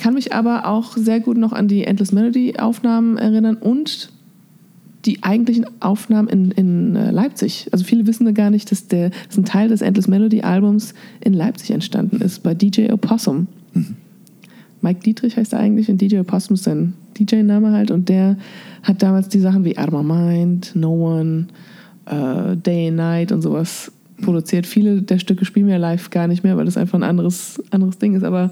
kann 0.00 0.14
mich 0.14 0.32
aber 0.32 0.66
auch 0.66 0.96
sehr 0.96 1.20
gut 1.20 1.36
noch 1.36 1.52
an 1.52 1.68
die 1.68 1.84
Endless 1.84 2.10
Melody 2.10 2.54
Aufnahmen 2.58 3.18
erinnern 3.18 3.56
und 3.56 4.10
die 5.04 5.22
eigentlichen 5.22 5.66
Aufnahmen 5.80 6.28
in, 6.28 6.50
in 6.50 6.96
äh, 6.96 7.10
Leipzig. 7.10 7.68
Also 7.72 7.84
viele 7.84 8.06
wissen 8.06 8.24
da 8.24 8.32
gar 8.32 8.50
nicht, 8.50 8.70
dass, 8.70 8.88
der, 8.88 9.10
dass 9.28 9.36
ein 9.36 9.44
Teil 9.44 9.68
des 9.68 9.82
Endless 9.82 10.08
Melody 10.08 10.40
Albums 10.40 10.94
in 11.20 11.34
Leipzig 11.34 11.70
entstanden 11.70 12.20
ist, 12.20 12.42
bei 12.42 12.54
DJ 12.54 12.90
Opossum. 12.90 13.46
Mike 14.82 15.00
Dietrich 15.00 15.36
heißt 15.36 15.52
er 15.52 15.60
eigentlich 15.60 15.90
und 15.90 16.00
DJ 16.00 16.18
Opossum 16.18 16.54
ist 16.54 16.64
sein 16.64 16.94
DJ-Name 17.18 17.72
halt 17.72 17.90
und 17.90 18.08
der 18.08 18.36
hat 18.82 19.02
damals 19.02 19.28
die 19.28 19.40
Sachen 19.40 19.64
wie 19.64 19.76
Out 19.76 19.92
of 19.92 20.02
My 20.02 20.14
Mind, 20.14 20.72
No 20.74 20.92
One, 20.92 21.48
äh, 22.06 22.56
Day 22.56 22.88
and 22.88 22.96
Night 22.96 23.32
und 23.32 23.42
sowas 23.42 23.92
produziert. 24.20 24.66
Viele 24.66 25.02
der 25.02 25.18
Stücke 25.18 25.44
spielen 25.44 25.66
wir 25.66 25.78
live 25.78 26.10
gar 26.10 26.26
nicht 26.26 26.44
mehr, 26.44 26.56
weil 26.56 26.64
das 26.64 26.76
einfach 26.76 26.98
ein 26.98 27.02
anderes, 27.02 27.62
anderes 27.70 27.98
Ding 27.98 28.14
ist, 28.14 28.24
aber 28.24 28.50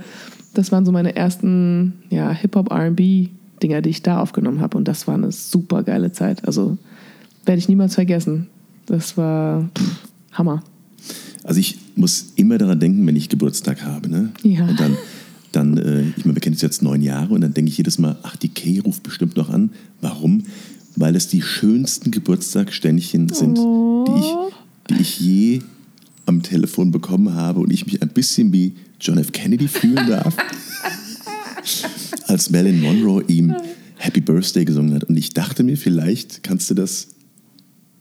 das 0.55 0.73
waren 0.73 0.85
so 0.85 0.93
meine 0.93 1.15
ersten 1.15 1.95
ja, 2.11 2.31
Hip-Hop-R&B-Dinger, 2.33 3.83
die 3.83 3.91
ich 3.91 4.03
da 4.03 4.21
aufgenommen 4.21 4.61
habe 4.61 4.77
und 4.77 4.89
das 4.89 5.07
war 5.07 5.15
eine 5.15 5.33
super 5.33 5.83
geile 5.83 6.13
Zeit. 6.13 6.47
Also 6.47 6.79
werde 7.45 7.59
ich 7.59 7.69
niemals 7.69 7.95
vergessen. 7.95 8.49
Das 8.87 9.17
war 9.17 9.69
pff, 9.77 10.09
Hammer. 10.33 10.63
Also 11.45 11.61
ich 11.61 11.79
muss 11.97 12.33
immer 12.37 12.59
daran 12.59 12.79
denken, 12.79 13.07
wenn 13.07 13.17
ich 13.17 13.29
Geburtstag 13.29 13.83
habe. 13.83 14.09
Ne? 14.09 14.31
Ja. 14.43 14.67
Und 14.67 14.79
dann, 14.79 14.97
dann 15.53 15.77
äh, 15.79 16.03
ich 16.17 16.25
meine, 16.25 16.37
wir 16.37 16.41
kennen 16.41 16.55
uns 16.55 16.63
jetzt 16.63 16.83
neun 16.83 17.03
Jahre 17.03 17.35
und 17.35 17.41
dann 17.41 17.55
denke 17.55 17.71
ich 17.71 17.79
jedes 17.79 17.99
Mal, 17.99 18.17
ach, 18.23 18.37
die 18.37 18.49
Kay 18.49 18.81
ruft 18.81 19.03
bestimmt 19.03 19.37
noch 19.37 19.49
an. 19.49 19.71
Warum? 20.01 20.45
Weil 20.97 21.17
es 21.17 21.29
die 21.29 21.43
schönsten 21.43 22.11
Geburtstagsständchen 22.11 23.29
sind, 23.29 23.57
die, 23.57 24.19
ich, 24.19 24.35
die 24.91 25.01
ich 25.01 25.21
je 25.21 25.61
am 26.27 26.43
Telefon 26.43 26.91
bekommen 26.91 27.35
habe 27.35 27.61
und 27.61 27.73
ich 27.73 27.87
mich 27.87 28.03
ein 28.03 28.11
bisschen 28.11 28.53
wie 28.53 28.75
John 29.01 29.19
F. 29.19 29.33
Kennedy 29.33 29.69
fühlen 29.69 30.09
darf. 30.09 30.37
als 32.27 32.51
Marilyn 32.51 32.81
Monroe 32.81 33.25
ihm 33.27 33.55
Happy 33.97 34.21
Birthday 34.21 34.65
gesungen 34.65 34.95
hat. 34.95 35.05
Und 35.05 35.17
ich 35.17 35.31
dachte 35.31 35.65
mir, 35.65 35.77
vielleicht 35.77 36.43
kannst 36.43 36.71
du 36.71 36.75
das 36.75 37.09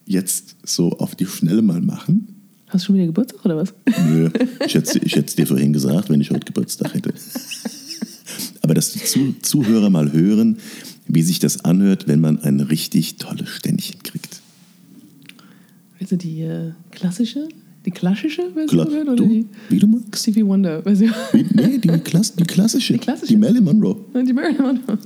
jetzt 0.05 0.55
so 0.63 0.91
auf 0.97 1.15
die 1.15 1.25
Schnelle 1.25 1.61
mal 1.61 1.81
machen. 1.81 2.27
Hast 2.67 2.83
du 2.83 2.87
schon 2.87 2.95
wieder 2.95 3.07
Geburtstag 3.07 3.45
oder 3.45 3.57
was? 3.57 3.73
Nö, 4.07 4.29
ich 4.65 4.75
hätte 4.75 4.99
ich 5.03 5.15
hätte 5.15 5.27
es 5.27 5.35
dir 5.35 5.47
vorhin 5.47 5.73
gesagt, 5.73 6.09
wenn 6.09 6.21
ich 6.21 6.31
heute 6.31 6.45
Geburtstag 6.45 6.93
hätte. 6.93 7.13
Aber 8.61 8.73
dass 8.73 8.91
die 8.91 9.03
Zu 9.03 9.35
Zuhörer 9.41 9.89
mal 9.89 10.11
hören, 10.11 10.57
wie 11.07 11.23
sich 11.23 11.39
das 11.39 11.63
anhört, 11.63 12.07
wenn 12.07 12.19
man 12.19 12.39
ein 12.39 12.59
richtig 12.59 13.15
tolles 13.17 13.49
Ständchen. 13.49 13.96
Also 16.07 16.15
die 16.15 16.41
äh, 16.41 16.71
klassische, 16.91 17.49
die 17.85 17.91
klassische 17.91 18.49
Version 18.53 18.89
hören 18.89 19.09
oder 19.09 19.25
die 19.25 19.45
wie 19.67 19.77
du 19.77 19.87
magst. 19.87 20.21
Stevie 20.23 20.45
Wonder 20.45 20.81
Version? 20.81 21.13
Wie- 21.33 21.45
Nee, 21.53 21.77
die, 21.79 21.89
Klass 21.99 22.33
die 22.33 22.45
klassische. 22.45 22.93
Die 22.93 22.99
klassische? 22.99 23.33
Die 23.33 23.37
Marilyn 23.37 23.65
Monroe. 23.65 23.97
Die 24.25 24.31
Marilyn 24.31 24.61
Monroe. 24.61 24.97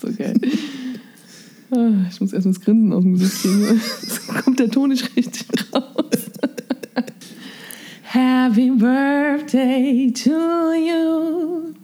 so 0.00 0.08
geil. 0.16 0.40
Ah, 1.70 1.90
Ich 2.10 2.18
muss 2.18 2.32
erst 2.32 2.46
mal 2.46 2.52
das 2.54 2.60
Grinsen 2.62 2.92
aus 2.94 3.02
dem 3.02 3.12
Gesicht 3.18 3.42
kriegen. 3.42 3.66
Sonst 4.00 4.28
kommt 4.42 4.58
der 4.58 4.70
Ton 4.70 4.88
nicht 4.88 5.14
richtig 5.14 5.46
raus. 5.74 5.84
Happy 8.04 8.70
birthday 8.70 10.10
to 10.14 10.72
you. 10.72 11.74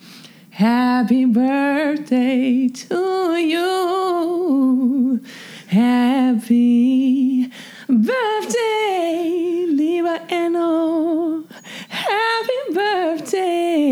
Happy 0.48 1.26
birthday 1.26 2.72
to 2.72 3.36
you. 3.36 5.20
Happy 5.66 7.50
birthday, 7.86 9.66
lieber 9.70 10.16
Enno. 10.28 11.42
Happy 11.88 12.74
birthday 12.74 13.84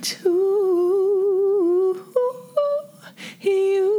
to 0.00 1.96
you. 3.40 3.90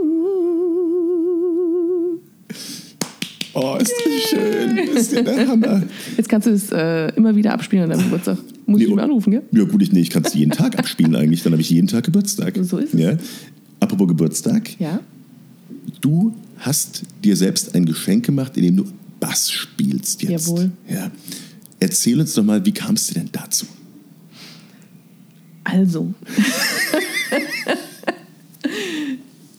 Oh, 3.54 3.78
ist 3.80 3.94
das 4.04 4.14
schön. 4.30 4.78
Ist 4.78 5.14
ja 5.14 5.22
der 5.22 5.48
Hammer. 5.48 5.84
Jetzt 6.18 6.28
kannst 6.30 6.48
du 6.48 6.52
es 6.52 6.72
äh, 6.72 7.08
immer 7.16 7.36
wieder 7.36 7.54
abspielen 7.54 7.84
an 7.86 7.90
deinem 7.92 8.04
Geburtstag. 8.04 8.38
Muss 8.66 8.82
ich 8.82 8.88
Nee, 8.88 8.94
ihn 8.94 9.00
anrufen, 9.00 9.32
gell? 9.32 9.44
Ja 9.52 9.64
gut, 9.64 9.82
ich, 9.82 9.92
nee, 9.94 10.02
ich 10.02 10.10
kann 10.10 10.24
es 10.26 10.34
jeden 10.34 10.52
Tag 10.52 10.78
abspielen 10.78 11.16
eigentlich. 11.16 11.44
Dann 11.44 11.54
habe 11.54 11.62
ich 11.62 11.70
jeden 11.70 11.88
Tag 11.88 12.04
Geburtstag. 12.04 12.58
So 12.62 12.78
ist 12.80 12.94
es. 12.94 13.00
Ja. 13.00 13.16
Apropos 13.80 14.08
Geburtstag. 14.10 14.78
Ja. 14.80 15.00
Du 16.06 16.36
hast 16.60 17.02
dir 17.24 17.36
selbst 17.36 17.74
ein 17.74 17.84
Geschenk 17.84 18.28
gemacht, 18.28 18.56
indem 18.58 18.78
du 18.78 18.86
Bass 19.20 19.50
spielst 19.52 20.22
jetzt. 20.22 20.48
Jawohl. 20.50 20.70
Ja. 20.88 21.10
Erzähl 21.80 22.20
uns 22.20 22.36
doch 22.36 22.44
mal, 22.44 22.64
wie 22.64 22.72
kamst 22.72 23.10
du 23.10 23.16
denn 23.16 23.30
dazu? 23.32 23.66
Also. 25.64 26.14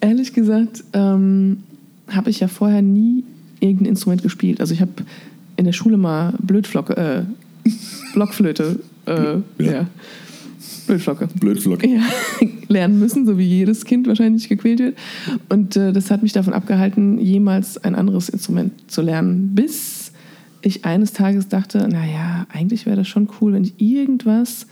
Ehrlich 0.00 0.32
gesagt, 0.34 0.84
ähm, 0.92 1.64
habe 2.06 2.30
ich 2.30 2.38
ja 2.38 2.46
vorher 2.46 2.80
nie 2.80 3.24
irgendein 3.58 3.86
Instrument 3.86 4.22
gespielt. 4.22 4.60
Also 4.60 4.72
ich 4.72 4.80
habe 4.80 4.92
in 5.56 5.64
der 5.64 5.72
Schule 5.72 5.96
mal 5.96 6.32
Blödflocke, 6.40 6.96
äh, 6.96 7.70
Blockflöte, 8.12 8.78
äh, 9.06 9.12
Ja. 9.12 9.72
ja. 9.72 9.86
Blödflocke. 10.86 11.26
Blödflocke. 11.40 11.88
Ja, 11.88 12.02
lernen 12.68 12.98
müssen, 12.98 13.26
so 13.26 13.38
wie 13.38 13.46
jedes 13.46 13.84
Kind 13.84 14.06
wahrscheinlich 14.06 14.48
gequält 14.48 14.78
wird. 14.80 14.98
Und 15.48 15.76
äh, 15.76 15.92
das 15.92 16.10
hat 16.10 16.22
mich 16.22 16.32
davon 16.32 16.52
abgehalten, 16.52 17.18
jemals 17.18 17.78
ein 17.78 17.94
anderes 17.94 18.28
Instrument 18.28 18.72
zu 18.90 19.02
lernen, 19.02 19.54
bis 19.54 20.12
ich 20.62 20.84
eines 20.84 21.12
Tages 21.12 21.48
dachte, 21.48 21.86
naja, 21.88 22.46
eigentlich 22.52 22.86
wäre 22.86 22.96
das 22.96 23.08
schon 23.08 23.28
cool, 23.40 23.52
wenn 23.52 23.64
ich 23.64 23.74
irgendwas 23.78 24.66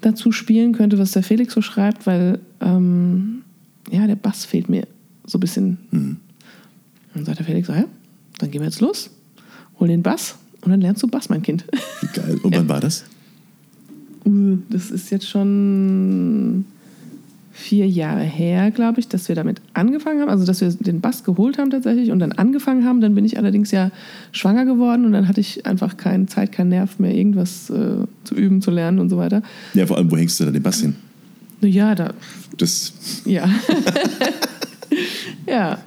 dazu 0.00 0.30
spielen 0.30 0.72
könnte, 0.72 0.98
was 0.98 1.12
der 1.12 1.22
Felix 1.22 1.54
so 1.54 1.62
schreibt, 1.62 2.06
weil 2.06 2.38
ähm, 2.60 3.42
ja, 3.90 4.06
der 4.06 4.16
Bass 4.16 4.44
fehlt 4.44 4.68
mir 4.68 4.86
so 5.24 5.38
ein 5.38 5.40
bisschen. 5.40 5.78
Und 5.90 6.20
dann 7.14 7.24
sagt 7.24 7.38
der 7.38 7.46
Felix, 7.46 7.66
so, 7.66 7.72
ja, 7.72 7.84
dann 8.38 8.50
gehen 8.50 8.60
wir 8.60 8.66
jetzt 8.66 8.80
los, 8.80 9.10
hol 9.80 9.88
den 9.88 10.02
Bass 10.02 10.36
und 10.60 10.70
dann 10.70 10.80
lernst 10.80 11.02
du 11.02 11.08
Bass, 11.08 11.28
mein 11.28 11.42
Kind. 11.42 11.64
Wie 12.00 12.06
geil. 12.20 12.38
Und 12.42 12.54
wann 12.54 12.68
war 12.68 12.80
das? 12.80 13.04
Uh, 14.24 14.58
Das 14.70 14.90
ist 14.90 15.10
jetzt 15.10 15.28
schon 15.28 16.66
vier 17.56 17.88
Jahre 17.88 18.22
her, 18.22 18.70
glaube 18.70 19.00
ich, 19.00 19.08
dass 19.08 19.28
wir 19.28 19.34
damit 19.34 19.62
angefangen 19.72 20.20
haben. 20.20 20.28
Also, 20.28 20.44
dass 20.44 20.60
wir 20.60 20.68
den 20.70 21.00
Bass 21.00 21.24
geholt 21.24 21.56
haben 21.56 21.70
tatsächlich 21.70 22.10
und 22.10 22.18
dann 22.18 22.32
angefangen 22.32 22.84
haben. 22.84 23.00
Dann 23.00 23.14
bin 23.14 23.24
ich 23.24 23.38
allerdings 23.38 23.70
ja 23.70 23.90
schwanger 24.30 24.66
geworden 24.66 25.06
und 25.06 25.12
dann 25.12 25.26
hatte 25.26 25.40
ich 25.40 25.64
einfach 25.64 25.96
keine 25.96 26.26
Zeit, 26.26 26.52
keinen 26.52 26.68
Nerv 26.68 26.98
mehr, 26.98 27.14
irgendwas 27.14 27.70
äh, 27.70 28.04
zu 28.24 28.34
üben, 28.34 28.60
zu 28.60 28.70
lernen 28.70 28.98
und 28.98 29.08
so 29.08 29.16
weiter. 29.16 29.42
Ja, 29.72 29.86
vor 29.86 29.96
allem, 29.96 30.10
wo 30.10 30.16
hängst 30.18 30.38
du 30.38 30.44
da 30.44 30.50
den 30.50 30.62
Bass 30.62 30.80
hin? 30.80 30.96
Ja, 31.62 31.94
da, 31.94 32.12
Das, 32.58 32.92
ja. 33.24 33.48
ja. 35.48 35.78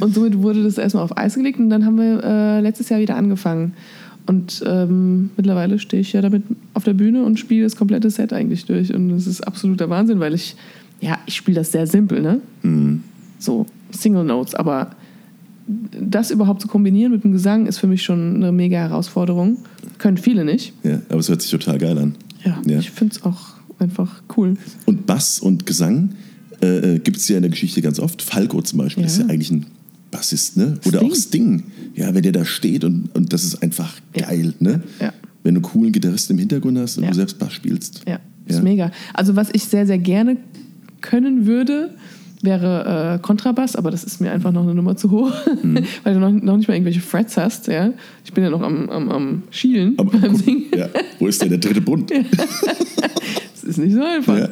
Und 0.00 0.14
somit 0.14 0.42
wurde 0.42 0.62
das 0.62 0.76
erstmal 0.76 1.04
auf 1.04 1.16
Eis 1.16 1.36
gelegt 1.36 1.58
und 1.58 1.70
dann 1.70 1.86
haben 1.86 1.96
wir 1.96 2.22
äh, 2.22 2.60
letztes 2.60 2.90
Jahr 2.90 3.00
wieder 3.00 3.16
angefangen. 3.16 3.72
Und 4.26 4.62
ähm, 4.66 5.30
mittlerweile 5.36 5.78
stehe 5.78 6.00
ich 6.00 6.12
ja 6.12 6.22
damit 6.22 6.42
auf 6.74 6.84
der 6.84 6.94
Bühne 6.94 7.24
und 7.24 7.38
spiele 7.38 7.64
das 7.64 7.76
komplette 7.76 8.10
Set 8.10 8.32
eigentlich 8.32 8.64
durch. 8.64 8.94
Und 8.94 9.10
das 9.10 9.26
ist 9.26 9.40
absoluter 9.42 9.90
Wahnsinn, 9.90 10.20
weil 10.20 10.34
ich, 10.34 10.56
ja, 11.00 11.18
ich 11.26 11.34
spiele 11.36 11.56
das 11.56 11.72
sehr 11.72 11.86
simpel, 11.86 12.20
ne? 12.22 12.40
So, 13.38 13.66
Single 13.90 14.24
Notes. 14.24 14.54
Aber 14.54 14.90
das 16.00 16.30
überhaupt 16.30 16.60
zu 16.62 16.68
kombinieren 16.68 17.12
mit 17.12 17.24
dem 17.24 17.32
Gesang 17.32 17.66
ist 17.66 17.78
für 17.78 17.86
mich 17.86 18.02
schon 18.02 18.36
eine 18.36 18.52
mega 18.52 18.78
Herausforderung. 18.78 19.58
Können 19.98 20.16
viele 20.18 20.44
nicht. 20.44 20.72
ja, 20.82 21.00
aber 21.08 21.18
es 21.20 21.28
hört 21.28 21.40
sich 21.42 21.50
total 21.50 21.78
geil 21.78 21.96
an. 21.98 22.14
Ja, 22.44 22.60
Ja. 22.66 22.78
ich 22.78 22.90
finde 22.90 23.14
es 23.14 23.22
auch 23.22 23.54
einfach 23.78 24.22
cool. 24.36 24.56
Und 24.86 25.06
Bass 25.06 25.40
und 25.40 25.66
Gesang 25.66 26.10
äh, 26.60 26.98
gibt 26.98 27.16
es 27.16 27.28
ja 27.28 27.36
in 27.36 27.42
der 27.42 27.50
Geschichte 27.50 27.80
ganz 27.82 27.98
oft. 27.98 28.22
Falco 28.22 28.60
zum 28.62 28.78
Beispiel 28.78 29.02
Ja. 29.02 29.06
ist 29.08 29.18
ja 29.18 29.26
eigentlich 29.26 29.50
ein 29.50 29.66
Bassist, 30.10 30.56
ne? 30.56 30.78
Oder 30.86 30.98
Sting. 30.98 31.10
auch 31.10 31.14
Sting. 31.16 31.62
Ja, 31.94 32.14
wenn 32.14 32.22
der 32.22 32.32
da 32.32 32.44
steht 32.44 32.84
und, 32.84 33.08
und 33.14 33.32
das 33.32 33.44
ist 33.44 33.62
einfach 33.62 33.94
Ja. 34.16 34.26
geil, 34.26 34.54
ne? 34.60 34.82
Ja. 35.00 35.12
Wenn 35.42 35.54
du 35.54 35.58
einen 35.60 35.62
coolen 35.62 35.92
Gitarristen 35.92 36.34
im 36.34 36.38
Hintergrund 36.38 36.78
hast 36.78 36.98
und 36.98 37.06
du 37.06 37.14
selbst 37.14 37.38
Bass 37.38 37.52
spielst. 37.52 38.02
Ja, 38.06 38.18
ist 38.46 38.62
mega. 38.62 38.90
Also 39.12 39.36
was 39.36 39.48
ich 39.52 39.64
sehr, 39.64 39.86
sehr 39.86 39.98
gerne 39.98 40.36
können 41.04 41.46
würde, 41.46 41.90
wäre 42.42 43.14
äh, 43.14 43.22
Kontrabass, 43.22 43.76
aber 43.76 43.90
das 43.90 44.04
ist 44.04 44.20
mir 44.20 44.32
einfach 44.32 44.52
noch 44.52 44.62
eine 44.62 44.74
Nummer 44.74 44.96
zu 44.96 45.10
hoch, 45.10 45.32
weil 46.02 46.14
du 46.14 46.20
noch, 46.20 46.30
noch 46.30 46.56
nicht 46.56 46.68
mal 46.68 46.74
irgendwelche 46.74 47.00
Frets 47.00 47.36
hast. 47.36 47.68
Ja? 47.68 47.92
Ich 48.24 48.32
bin 48.32 48.42
ja 48.42 48.50
noch 48.50 48.62
am, 48.62 48.88
am, 48.90 49.10
am 49.10 49.42
Schielen 49.50 49.94
Aber 49.98 50.18
beim 50.18 50.32
guck, 50.32 50.42
Singen. 50.42 50.64
ja, 50.76 50.88
wo 51.18 51.26
ist 51.26 51.40
denn 51.40 51.50
der 51.50 51.58
dritte 51.58 51.80
Bund? 51.80 52.10
Das 53.64 53.78
ist 53.78 53.78
nicht 53.78 53.94
so 53.94 54.04
einfach. 54.04 54.36
Ja. 54.36 54.48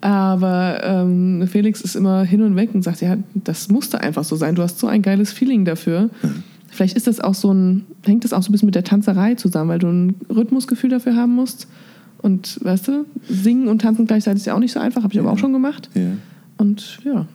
Aber 0.00 0.80
ähm, 0.82 1.46
Felix 1.46 1.82
ist 1.82 1.94
immer 1.94 2.24
hin 2.24 2.40
und 2.40 2.56
weg 2.56 2.70
und 2.72 2.82
sagt, 2.82 3.02
ja, 3.02 3.18
das 3.34 3.68
musste 3.68 4.00
einfach 4.00 4.24
so 4.24 4.36
sein. 4.36 4.54
Du 4.54 4.62
hast 4.62 4.78
so 4.78 4.86
ein 4.86 5.02
geiles 5.02 5.30
Feeling 5.30 5.66
dafür. 5.66 6.08
Vielleicht 6.68 6.96
ist 6.96 7.06
das 7.06 7.20
auch 7.20 7.34
so 7.34 7.52
ein, 7.52 7.84
hängt 8.06 8.24
das 8.24 8.32
auch 8.32 8.42
so 8.42 8.48
ein 8.48 8.52
bisschen 8.52 8.66
mit 8.66 8.76
der 8.76 8.84
Tanzerei 8.84 9.34
zusammen, 9.34 9.68
weil 9.68 9.78
du 9.78 9.88
ein 9.88 10.14
Rhythmusgefühl 10.34 10.88
dafür 10.88 11.16
haben 11.16 11.34
musst. 11.34 11.68
Und 12.24 12.58
weißt 12.64 12.88
du, 12.88 13.04
singen 13.28 13.68
und 13.68 13.82
tanzen 13.82 14.06
gleichzeitig 14.06 14.40
ist 14.40 14.46
ja 14.46 14.54
auch 14.54 14.58
nicht 14.58 14.72
so 14.72 14.80
einfach, 14.80 15.02
habe 15.02 15.12
ich 15.12 15.20
aber 15.20 15.30
auch 15.30 15.36
schon 15.38 15.52
gemacht. 15.52 15.90
Ja. 15.94 16.12
Und 16.56 16.98
ja, 17.04 17.26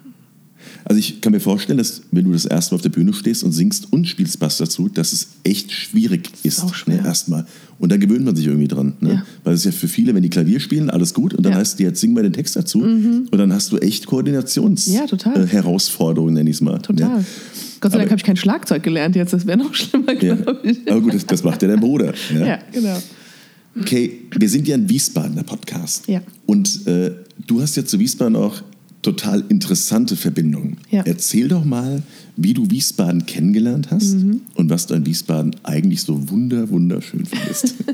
Also 0.85 0.97
ich 0.97 1.21
kann 1.21 1.31
mir 1.31 1.39
vorstellen, 1.39 1.77
dass 1.77 2.01
wenn 2.11 2.25
du 2.25 2.31
das 2.33 2.45
erste 2.45 2.73
Mal 2.73 2.77
auf 2.77 2.81
der 2.81 2.89
Bühne 2.89 3.13
stehst 3.13 3.43
und 3.43 3.51
singst 3.51 3.93
und 3.93 4.07
spielst 4.07 4.39
Bass 4.39 4.57
dazu, 4.57 4.89
dass 4.89 5.13
es 5.13 5.27
echt 5.43 5.71
schwierig 5.71 6.31
ist. 6.41 6.63
auch 6.63 6.73
schwer. 6.73 7.01
Ne, 7.01 7.07
erstmal. 7.07 7.45
Und 7.77 7.91
da 7.91 7.97
gewöhnt 7.97 8.25
man 8.25 8.35
sich 8.35 8.47
irgendwie 8.47 8.67
dran. 8.67 8.93
Ne? 8.99 9.09
Ja. 9.13 9.23
Weil 9.43 9.53
es 9.53 9.59
ist 9.61 9.65
ja 9.65 9.71
für 9.79 9.87
viele, 9.87 10.15
wenn 10.15 10.23
die 10.23 10.29
Klavier 10.31 10.59
spielen, 10.59 10.89
alles 10.89 11.13
gut 11.13 11.35
und 11.35 11.43
dann 11.45 11.51
Ja. 11.51 11.57
Mhm. 11.59 11.61
heißt 11.61 11.77
die 11.77 11.83
jetzt 11.83 12.01
sing 12.01 12.13
mal 12.13 12.23
den 12.23 12.33
Text 12.33 12.55
dazu 12.55 12.81
und 12.81 13.29
dann 13.31 13.53
hast 13.53 13.71
du 13.71 13.77
echt 13.77 14.07
Koordinations 14.07 14.87
Ja, 14.87 15.05
äh, 15.05 15.45
Herausforderungen, 15.45 16.33
nenne 16.33 16.49
ich 16.49 16.55
es 16.55 16.61
mal. 16.61 16.79
total. 16.79 17.19
Ne? 17.19 17.25
Gott 17.79 17.91
sei 17.91 17.99
Dank 17.99 18.09
habe 18.09 18.17
ich 18.17 18.25
kein 18.25 18.35
Schlagzeug 18.37 18.81
gelernt 18.83 19.15
jetzt, 19.15 19.31
das 19.33 19.45
wäre 19.45 19.57
noch 19.59 19.73
schlimmer, 19.75 20.13
Ja. 20.21 20.35
glaube 20.35 20.59
ich. 20.63 20.79
Aber 20.91 20.99
gut, 20.99 21.13
das, 21.13 21.25
das 21.27 21.43
macht 21.43 21.61
ja 21.61 21.67
dein 21.67 21.79
Bruder. 21.79 22.13
Ja? 22.33 22.45
Ja, 22.45 22.59
genau. 22.73 22.97
Okay, 23.79 24.21
wir 24.37 24.49
sind 24.49 24.67
ja 24.67 24.75
ein 24.75 24.89
Wiesbadener 24.89 25.43
Podcast. 25.43 26.07
Ja. 26.07 26.21
Und 26.45 26.87
äh, 26.87 27.11
du 27.47 27.61
hast 27.61 27.75
ja 27.77 27.85
zu 27.85 27.99
Wiesbaden 27.99 28.35
auch 28.35 28.61
total 29.01 29.43
interessante 29.49 30.15
Verbindungen. 30.17 30.77
Ja. 30.89 31.03
Erzähl 31.05 31.47
doch 31.47 31.63
mal, 31.63 32.03
wie 32.35 32.53
du 32.53 32.69
Wiesbaden 32.69 33.25
kennengelernt 33.25 33.89
hast 33.91 34.15
Mhm. 34.15 34.41
und 34.55 34.69
was 34.69 34.87
du 34.87 34.95
an 34.95 35.05
Wiesbaden 35.05 35.55
eigentlich 35.63 36.01
so 36.01 36.29
wunder, 36.29 36.69
wunderschön 36.69 37.25
findest. 37.25 37.75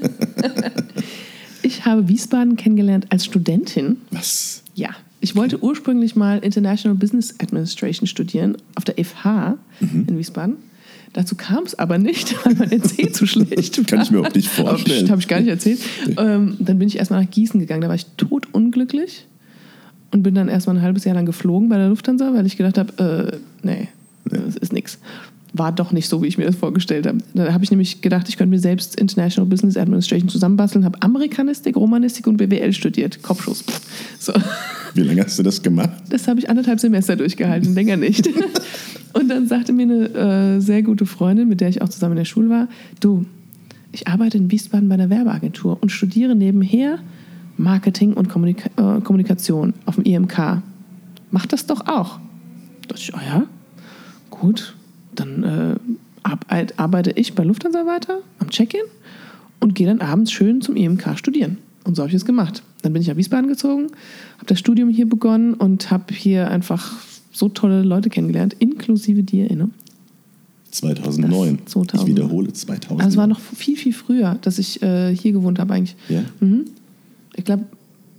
Ich 1.62 1.84
habe 1.86 2.08
Wiesbaden 2.08 2.58
kennengelernt 2.58 3.08
als 3.10 3.26
Studentin. 3.26 3.98
was? 4.12 4.62
Ja, 4.76 4.90
ich 5.20 5.36
wollte 5.36 5.64
ursprünglich 5.64 6.16
mal 6.16 6.38
International 6.40 6.96
Business 6.96 7.34
Administration 7.40 8.06
studieren 8.08 8.56
auf 8.76 8.84
der 8.84 9.04
FH 9.04 9.58
Mhm. 9.80 10.06
in 10.08 10.18
Wiesbaden. 10.20 10.56
Dazu 11.16 11.36
kam 11.36 11.64
es 11.64 11.80
aber 11.80 11.98
nicht, 11.98 12.36
weil 12.46 12.56
mein 12.56 12.72
NC 12.72 13.16
zu 13.16 13.26
schlecht 13.26 13.78
war. 13.78 13.86
Kann 13.88 14.02
ich 14.02 14.12
mir 14.12 14.20
auch 14.20 14.34
nicht 14.34 14.50
vorstellen. 14.50 15.10
Habe 15.10 15.22
ich 15.22 15.30
gar 15.30 15.40
nicht 15.40 15.48
erzählt. 15.48 15.80
Ähm, 16.18 16.58
dann 16.60 16.78
bin 16.78 16.90
ich 16.90 16.98
erstmal 16.98 17.24
nach 17.24 17.32
Gießen 17.32 17.58
gegangen. 17.58 17.82
Da 17.82 17.88
war 17.88 17.96
ich 17.96 18.06
totunglücklich 18.18 19.26
und 20.12 20.24
bin 20.24 20.36
dann 20.36 20.50
erstmal 20.50 20.76
ein 20.76 20.82
halbes 20.82 21.06
Jahr 21.06 21.16
lang 21.16 21.26
geflogen 21.26 21.70
bei 21.70 21.78
der 21.78 21.88
Lufthansa, 21.88 22.34
weil 22.34 22.46
ich 22.46 22.58
gedacht 22.58 22.78
habe, 22.78 23.32
äh, 23.32 23.66
nee, 23.66 23.88
das 24.26 24.58
ist 24.58 24.74
nichts. 24.74 25.00
War 25.58 25.72
doch 25.72 25.92
nicht 25.92 26.10
so, 26.10 26.22
wie 26.22 26.28
ich 26.28 26.38
mir 26.38 26.46
das 26.46 26.56
vorgestellt 26.56 27.08
habe. 27.08 27.20
Da 27.34 27.54
habe 27.54 27.64
ich 27.64 27.72
nämlich 27.72 28.02
gedacht, 28.02 28.28
ich 28.28 28.38
könnte 28.38 28.50
mir 28.50 28.60
selbst 28.60 29.00
International 29.00 29.48
Business 29.50 29.78
Administration 29.78 30.28
zusammenbasteln, 30.28 30.84
habe 30.84 31.02
Amerikanistik, 31.02 31.76
Romanistik 31.78 32.28
und 32.28 32.38
BWL 32.38 32.74
studiert. 32.74 33.24
Kopfschuss. 33.24 33.64
So. 34.20 34.34
Wie 34.96 35.02
lange 35.02 35.24
hast 35.24 35.38
du 35.40 35.44
das 35.44 35.62
gemacht? 35.62 35.92
Das 36.10 36.28
habe 36.28 36.40
ich 36.40 36.50
anderthalb 36.50 36.80
Semester 36.80 37.16
durchgehalten, 37.16 37.74
länger 37.74 37.98
nicht. 37.98 38.30
Und 39.14 39.30
dann 39.30 39.48
sagte 39.48 39.72
mir 39.72 39.84
eine 39.84 40.56
äh, 40.56 40.60
sehr 40.60 40.84
gute 40.84 41.06
Freundin, 41.06 41.48
mit 41.48 41.62
der 41.62 41.70
ich 41.70 41.82
auch 41.82 41.88
zusammen 41.88 42.14
in 42.14 42.18
der 42.18 42.26
Schule 42.26 42.50
war, 42.50 42.68
du, 43.00 43.26
ich 43.94 44.10
arbeite 44.10 44.38
in 44.38 44.52
Wiesbaden 44.52 44.90
bei 44.90 44.96
einer 44.96 45.10
Werbeagentur 45.10 45.78
und 45.82 45.90
studiere 45.90 46.36
nebenher 46.36 47.00
Marketing 47.56 48.14
und 48.14 48.28
Kommunika 48.28 48.70
äh, 48.76 49.00
Kommunikation 49.00 49.74
auf 49.86 49.96
dem 49.96 50.04
IMK. 50.04 50.62
Mach 51.32 51.46
das 51.46 51.66
doch 51.66 51.88
auch. 51.88 52.20
Da 52.82 52.90
dachte 52.90 53.02
ich, 53.02 53.14
oh 53.14 53.20
ja, 53.26 53.44
gut, 54.30 54.76
dann 55.20 55.44
äh, 55.44 55.76
arbeit, 56.24 56.80
arbeite 56.80 57.12
ich 57.12 57.34
bei 57.34 57.44
Lufthansa 57.44 57.86
weiter 57.86 58.20
am 58.40 58.50
Check-in 58.50 58.82
und 59.60 59.76
gehe 59.76 59.88
dann 59.88 60.02
abends 60.02 60.32
schön 60.32 60.62
zum 60.62 60.76
IMK 60.76 61.18
studieren. 61.18 61.58
Und 61.84 61.96
so 61.96 62.02
habe 62.02 62.10
ich 62.10 62.16
es 62.16 62.26
gemacht. 62.26 62.64
Dann 62.82 62.94
bin 62.94 63.02
ich 63.02 63.08
nach 63.08 63.16
Wiesbaden 63.16 63.48
gezogen, 63.48 63.88
habe 64.38 64.48
das 64.48 64.60
Studium 64.60 64.90
hier 64.90 65.08
begonnen 65.08 65.54
und 65.54 65.92
habe 65.92 66.14
hier 66.14 66.50
einfach 66.50 66.94
so 67.32 67.50
tolle 67.50 67.84
Leute 67.84 68.10
kennengelernt, 68.10 68.56
inklusive 68.60 69.24
dir, 69.24 69.54
ne? 69.56 69.70
2009. 70.72 71.60
Das 71.64 71.74
2000. 71.74 72.10
Ich 72.10 72.16
wiederhole, 72.16 72.52
2000. 72.52 73.02
Also 73.02 73.14
es 73.14 73.18
war 73.18 73.28
noch 73.28 73.40
viel, 73.40 73.78
viel 73.78 73.94
früher, 73.94 74.38
dass 74.42 74.60
ich 74.60 74.82
äh, 74.82 75.16
hier 75.16 75.32
gewohnt 75.32 75.60
habe 75.60 75.74
eigentlich. 75.74 75.96
Ja? 76.10 76.24
Mhm. 76.42 76.66
Ich 77.36 77.46
glaube, 77.46 77.66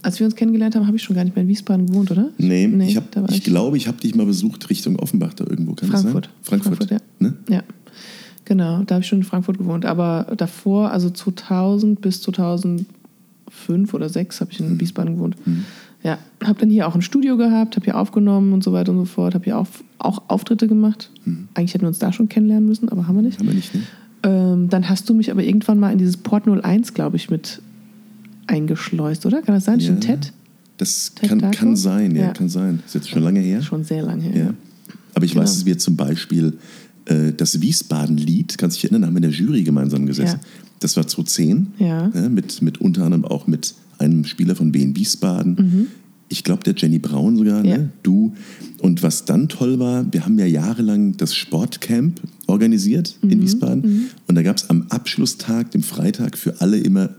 als 0.07 0.21
wir 0.21 0.25
uns 0.27 0.37
kennengelernt 0.37 0.77
haben, 0.77 0.87
habe 0.87 0.97
ich 0.97 1.03
schon 1.03 1.17
gar 1.17 1.25
nicht 1.25 1.35
mehr 1.35 1.43
in 1.43 1.49
Wiesbaden 1.49 1.87
gewohnt, 1.89 2.13
oder? 2.13 2.29
Nee, 2.39 2.67
ich, 2.87 2.97
hab, 2.97 3.15
war 3.17 3.29
ich 3.29 3.43
glaube, 3.43 3.77
ich 3.77 3.89
habe 3.89 3.99
dich 4.01 4.15
mal 4.15 4.25
besucht 4.25 4.71
Richtung 4.71 4.97
Offenbach 5.01 5.35
da 5.35 5.45
irgendwo. 5.45 5.75
Kann 5.75 5.89
Frankfurt. 5.89 6.27
das 6.41 6.49
sein? 6.49 6.61
Frankfurt. 6.61 6.89
Frankfurt, 6.89 7.03
Ne? 7.19 7.35
Ja, 7.49 7.63
genau. 8.45 8.85
Da 8.85 8.95
habe 8.95 9.03
ich 9.03 9.09
schon 9.09 9.19
in 9.19 9.25
Frankfurt 9.25 9.59
gewohnt. 9.59 9.85
Aber 9.85 10.33
davor, 10.37 10.93
also 10.93 11.11
2000 11.11 12.01
bis 12.01 12.23
2005 12.23 13.95
oder 13.95 14.07
2006, 14.07 14.41
habe 14.41 14.53
ich 14.53 14.61
Mhm. 14.61 14.67
in 14.67 14.81
Wiesbaden 14.81 15.15
gewohnt. 15.17 15.37
Ja, 16.05 16.19
habe 16.45 16.61
dann 16.61 16.71
hier 16.71 16.87
auch 16.87 16.95
ein 16.95 17.03
Studio 17.03 17.37
gehabt, 17.37 17.75
habe 17.75 17.85
hier 17.85 17.99
aufgenommen 17.99 18.53
und 18.53 18.63
so 18.63 18.73
weiter 18.73 18.93
und 18.93 18.99
so 18.99 19.05
fort. 19.07 19.35
Habe 19.35 19.45
hier 19.45 19.59
auch, 19.59 19.67
auch 19.99 20.23
Auftritte 20.29 20.69
gemacht. 20.69 21.11
Eigentlich 21.55 21.75
hätten 21.75 21.83
wir 21.83 21.89
uns 21.89 21.99
da 21.99 22.13
schon 22.13 22.29
kennenlernen 22.29 22.69
müssen, 22.69 22.89
aber 22.91 23.09
haben 23.09 23.17
wir 23.17 23.23
nicht. 23.23 23.39
Mhm. 23.41 23.41
Haben 23.41 23.49
wir 23.49 23.55
nicht, 23.57 23.75
ne? 23.75 23.81
Ähm, 24.23 24.69
dann 24.69 24.89
hast 24.89 25.09
du 25.09 25.15
mich 25.15 25.33
aber 25.33 25.43
irgendwann 25.43 25.81
mal 25.81 25.91
in 25.91 25.99
dieses 25.99 26.17
Port 26.17 26.47
01, 26.47 26.95
glaube 26.95 27.17
ich, 27.17 27.29
mit 27.29 27.61
eingeschleust, 28.47 29.27
oder? 29.27 29.43
Kann 29.43 29.55
das 29.55 29.65
sein? 29.65 29.81
Ja. 29.81 29.95
TED? 29.97 30.33
Das 30.79 31.13
Ted 31.15 31.29
kann, 31.31 31.51
kann 31.51 31.77
sein, 31.77 32.15
ja, 32.15 32.27
Ja. 32.27 32.33
kann 32.33 32.49
sein. 32.49 32.81
Ist 32.87 32.95
jetzt 32.95 33.09
schon 33.09 33.23
lange 33.23 33.41
her. 33.41 33.63
Schon 33.63 33.85
sehr 33.85 34.03
lange 34.03 34.23
her. 34.25 34.37
Ja. 34.47 34.55
Aber 35.15 35.25
ich 35.25 35.33
Genau. 35.33 35.43
weiß, 35.45 35.55
dass 35.55 35.67
wir 35.67 35.79
zum 35.79 35.97
Beispiel 35.97 36.55
äh, 37.07 37.33
das 37.33 37.61
Wiesbaden-Lied, 37.61 38.59
kannst 38.59 38.77
du 38.77 38.81
dich 38.81 38.85
erinnern, 38.85 39.03
da 39.03 39.07
haben 39.07 39.15
wir 39.15 39.23
in 39.23 39.31
der 39.31 39.39
Jury 39.39 39.63
gemeinsam 39.63 40.07
gesessen. 40.07 40.41
Ja. 40.43 40.49
Das 40.81 40.97
war 40.97 41.07
2010. 41.07 41.69
Ja. 41.79 42.09
mit, 42.29 42.61
mit 42.63 42.79
unter 42.81 43.05
anderem 43.05 43.25
auch 43.25 43.47
mit 43.47 43.75
einem 43.99 44.25
Spieler 44.25 44.57
von 44.57 44.75
Wien 44.75 44.97
Wiesbaden. 44.97 45.55
Mhm. 45.55 45.87
Ich 46.29 46.43
glaube, 46.43 46.65
der 46.65 46.75
Jenny 46.77 46.99
Braun 46.99 47.37
sogar, 47.37 47.63
ne? 47.63 47.91
du. 48.03 48.35
Und 48.81 49.05
was 49.05 49.25
dann 49.25 49.49
toll 49.49 49.79
war, 49.79 50.13
wir 50.13 50.25
haben 50.25 50.37
ja 50.39 50.47
jahrelang 50.47 51.17
das 51.17 51.35
Sportcamp 51.37 52.21
organisiert 52.49 53.17
Mhm. 53.23 53.31
in 53.31 53.43
Wiesbaden. 53.43 54.07
Und 54.27 54.35
da 54.35 54.43
gab 54.43 54.57
es 54.57 54.69
am 54.69 54.87
Abschlusstag, 54.89 55.71
dem 55.71 55.85
Freitag, 55.85 56.37
für 56.37 56.61
alle 56.61 56.77
immer 56.79 57.11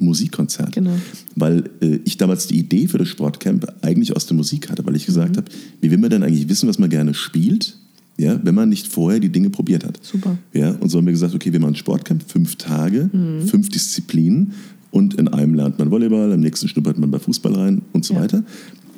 Musikkonzert. 0.00 0.72
Genau. 0.72 0.92
Weil 1.34 1.64
äh, 1.80 1.98
ich 2.04 2.16
damals 2.16 2.46
die 2.46 2.58
Idee 2.58 2.86
für 2.88 2.98
das 2.98 3.08
Sportcamp 3.08 3.66
eigentlich 3.82 4.14
aus 4.16 4.26
der 4.26 4.36
Musik 4.36 4.70
hatte, 4.70 4.84
weil 4.86 4.96
ich 4.96 5.02
Mhm. 5.02 5.06
gesagt 5.06 5.36
habe, 5.36 5.46
wie 5.80 5.90
will 5.90 5.98
man 5.98 6.10
denn 6.10 6.22
eigentlich 6.22 6.48
wissen, 6.48 6.68
was 6.68 6.78
man 6.78 6.90
gerne 6.90 7.14
spielt, 7.14 7.76
ja, 8.18 8.40
wenn 8.42 8.54
man 8.54 8.68
nicht 8.70 8.86
vorher 8.86 9.20
die 9.20 9.28
Dinge 9.28 9.50
probiert 9.50 9.84
hat. 9.84 9.98
Super. 10.02 10.38
Ja, 10.54 10.70
und 10.80 10.88
so 10.88 10.98
haben 10.98 11.06
wir 11.06 11.12
gesagt, 11.12 11.34
okay, 11.34 11.52
wir 11.52 11.60
machen 11.60 11.72
ein 11.72 11.76
Sportcamp, 11.76 12.22
fünf 12.26 12.56
Tage, 12.56 13.10
fünf 13.46 13.68
Disziplinen 13.68 14.52
und 14.90 15.14
in 15.14 15.28
einem 15.28 15.54
lernt 15.54 15.78
man 15.78 15.90
Volleyball, 15.90 16.32
am 16.32 16.40
nächsten 16.40 16.66
schnuppert 16.68 16.98
man 16.98 17.10
bei 17.10 17.18
Fußball 17.18 17.52
rein 17.54 17.82
und 17.92 18.04
so 18.04 18.14
Ja. 18.14 18.20
weiter. 18.20 18.42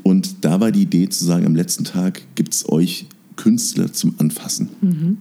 Und 0.04 0.44
da 0.44 0.60
war 0.60 0.70
die 0.70 0.82
Idee 0.82 1.08
zu 1.08 1.24
sagen, 1.24 1.44
am 1.46 1.56
letzten 1.56 1.82
Tag 1.84 2.22
gibt 2.36 2.54
es 2.54 2.68
euch 2.68 3.06
Künstler 3.36 3.92
zum 3.92 4.14
Anfassen. 4.18 4.68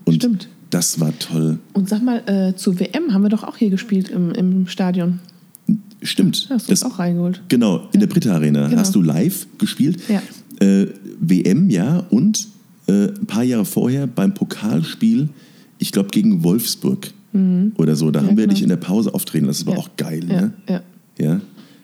und 0.06 0.13
stimmt. 0.15 0.48
das 0.70 1.00
war 1.00 1.17
toll. 1.20 1.58
Und 1.74 1.89
sag 1.89 2.04
mal, 2.04 2.22
äh, 2.28 2.56
zur 2.56 2.80
WM 2.80 3.13
haben 3.13 3.24
wir 3.24 3.30
doch 3.30 3.43
auch 3.43 3.58
hier 3.58 3.70
gespielt 3.72 4.10
im, 4.10 4.32
im 4.32 4.67
Stadion. 4.67 5.20
Stimmt. 6.02 6.48
Hast 6.50 6.68
du 6.68 6.72
uns 6.72 6.84
auch 6.84 7.00
reingeholt. 7.00 7.42
Genau, 7.50 7.88
in 7.92 8.00
der 8.00 8.08
Britta 8.08 8.34
Arena 8.34 8.68
Genau. 8.68 8.80
hast 8.80 8.94
du 8.96 9.02
live 9.02 9.48
gespielt. 9.58 10.00
Ja. 10.10 10.22
Äh, 10.66 10.88
WM, 11.20 11.70
ja, 11.70 12.00
und 12.10 12.48
äh, 12.88 13.08
ein 13.10 13.26
paar 13.26 13.44
Jahre 13.44 13.66
vorher 13.66 14.06
beim 14.08 14.34
Pokalspiel, 14.34 15.30
ich 15.80 15.92
glaube 15.92 16.10
gegen 16.10 16.44
Wolfsburg 16.44 17.12
oder 17.78 17.96
so, 17.96 18.10
da 18.10 18.22
Mhm. 18.22 18.26
Ja, 18.26 18.30
haben 18.32 18.38
wir 18.38 18.44
genau. 18.46 18.54
dich 18.56 18.64
in 18.64 18.70
der 18.70 18.78
Pause 18.78 19.14
auftreten 19.14 19.46
lassen. 19.46 19.66
Das 19.66 19.68
war 19.68 19.74
Ja. 19.76 19.80
auch 19.80 19.96
geil. 19.96 20.24
Ja, 20.28 20.42
Ne? 20.42 20.54
ja. 20.68 20.82
Ja, 21.20 21.42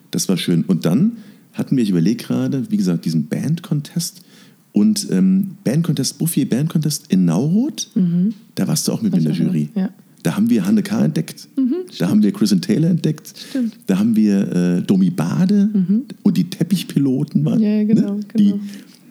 das 0.09 0.27
war 0.29 0.37
schön. 0.37 0.63
Und 0.63 0.85
dann 0.85 1.13
hatten 1.53 1.75
wir, 1.77 1.83
ich 1.83 1.91
überlege 1.91 2.23
gerade, 2.23 2.71
wie 2.71 2.77
gesagt, 2.77 3.05
diesen 3.05 3.27
Band-Contest 3.27 4.21
und 4.71 5.07
ähm, 5.11 5.51
Band-Contest, 5.63 6.17
Buffy 6.17 6.45
Band-Contest 6.45 7.05
in 7.11 7.25
Nauroth. 7.25 7.89
Da 8.55 8.67
warst 8.67 8.87
du 8.87 8.93
auch 8.93 9.01
mit 9.03 9.11
mir 9.11 9.19
in 9.19 9.25
der 9.25 9.33
Jury. 9.33 9.69
ja. 9.75 9.89
Da 10.23 10.35
haben 10.37 10.49
wir 10.49 10.65
Hanne 10.65 10.83
K. 10.83 11.03
entdeckt. 11.05 11.47
da 11.99 12.09
haben 12.09 12.23
wir 12.23 12.31
Chris 12.31 12.53
and 12.53 12.63
Taylor 12.63 12.89
entdeckt. 12.89 13.33
Stimmt. 13.49 13.77
Da 13.87 13.99
haben 13.99 14.15
wir 14.15 14.51
äh, 14.51 14.81
Domi 14.81 15.09
Bade 15.09 15.69
und 16.23 16.37
die 16.37 16.45
Teppichpiloten 16.49 17.43
waren. 17.43 17.59
Ja, 17.59 17.69
ja, 17.69 17.83
genau, 17.83 18.15
ne? 18.15 18.19
Die, 18.37 18.51
genau. 18.51 18.59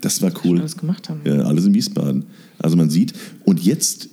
das 0.01 0.23
war 0.23 0.33
cool. 0.45 0.59
Alles 0.61 0.77
gemacht 0.77 1.09
haben. 1.11 1.21
Ja, 1.25 1.41
alles 1.43 1.67
in 1.67 1.75
Wiesbaden. 1.75 2.25
Also 2.59 2.77
man 2.77 2.89
sieht, 2.91 3.13
und 3.45 3.61
jetzt, 3.63 4.09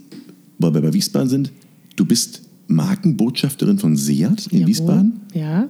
weil 0.57 0.73
wir 0.73 0.81
bei 0.81 0.93
Wiesbaden 0.93 1.29
sind, 1.29 1.51
du 1.95 2.03
bist 2.05 2.41
Markenbotschafterin 2.67 3.79
von 3.79 3.95
Seat 3.95 4.47
in 4.47 4.59
Jawohl. 4.59 4.67
Wiesbaden. 4.67 5.21
Ja. 5.33 5.69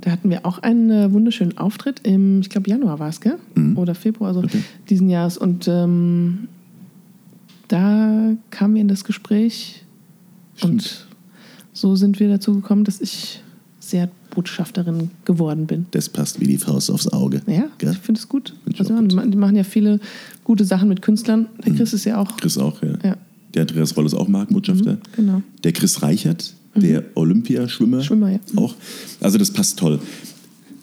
Da 0.00 0.10
hatten 0.10 0.28
wir 0.30 0.44
auch 0.46 0.58
einen 0.58 0.90
äh, 0.90 1.12
wunderschönen 1.12 1.56
Auftritt 1.58 2.00
im, 2.04 2.40
ich 2.40 2.48
glaube, 2.50 2.68
Januar 2.70 2.98
war 2.98 3.08
es, 3.08 3.20
gell? 3.20 3.36
Oder 3.76 3.94
Februar, 3.94 4.28
also 4.28 4.40
Okay. 4.40 4.60
diesen 4.88 5.08
Jahres. 5.08 5.38
Und 5.38 5.66
ähm, 5.68 6.48
da 7.68 8.32
kamen 8.50 8.74
wir 8.74 8.80
in 8.82 8.88
das 8.88 9.04
Gespräch 9.04 9.82
und 10.62 11.06
so 11.72 11.96
sind 11.96 12.20
wir 12.20 12.28
dazu 12.28 12.54
gekommen, 12.54 12.84
dass 12.84 13.00
ich 13.00 13.40
sehr 13.80 14.08
Botschafterin 14.30 15.10
geworden 15.24 15.66
bin. 15.66 15.86
Das 15.90 16.08
passt 16.08 16.40
wie 16.40 16.46
die 16.46 16.56
Faust 16.58 16.90
aufs 16.90 17.08
Auge. 17.08 17.42
Ja, 17.46 17.68
Gell? 17.78 17.92
ich 17.92 17.98
finde 17.98 18.18
es 18.20 18.28
gut. 18.28 18.54
Also, 18.78 18.94
auch 18.94 19.00
die 19.06 19.14
ma- 19.14 19.26
die 19.26 19.36
machen 19.36 19.56
ja 19.56 19.64
viele 19.64 20.00
gute 20.42 20.64
Sachen 20.64 20.88
mit 20.88 21.02
Künstlern. 21.02 21.46
Der 21.64 21.74
Chris 21.74 21.92
ist 21.92 22.04
ja 22.04 22.18
auch. 22.20 22.36
Chris 22.36 22.56
auch, 22.58 22.82
ja. 22.82 22.98
Ja. 23.04 23.16
Der 23.54 23.62
Andreas 23.62 23.96
Roll 23.96 24.06
ist 24.06 24.14
auch 24.14 24.26
Markenbotschafter. 24.26 24.98
genau. 25.14 25.42
Der 25.62 25.72
Chris 25.72 26.02
Reichert, 26.02 26.54
der 26.74 27.04
Olympiaschwimmer. 27.14 28.02
Schwimmer, 28.02 28.30
ja. 28.32 28.38
Mhm. 28.52 28.58
Auch. 28.58 28.74
Also 29.20 29.38
das 29.38 29.50
passt 29.52 29.78
toll. 29.78 30.00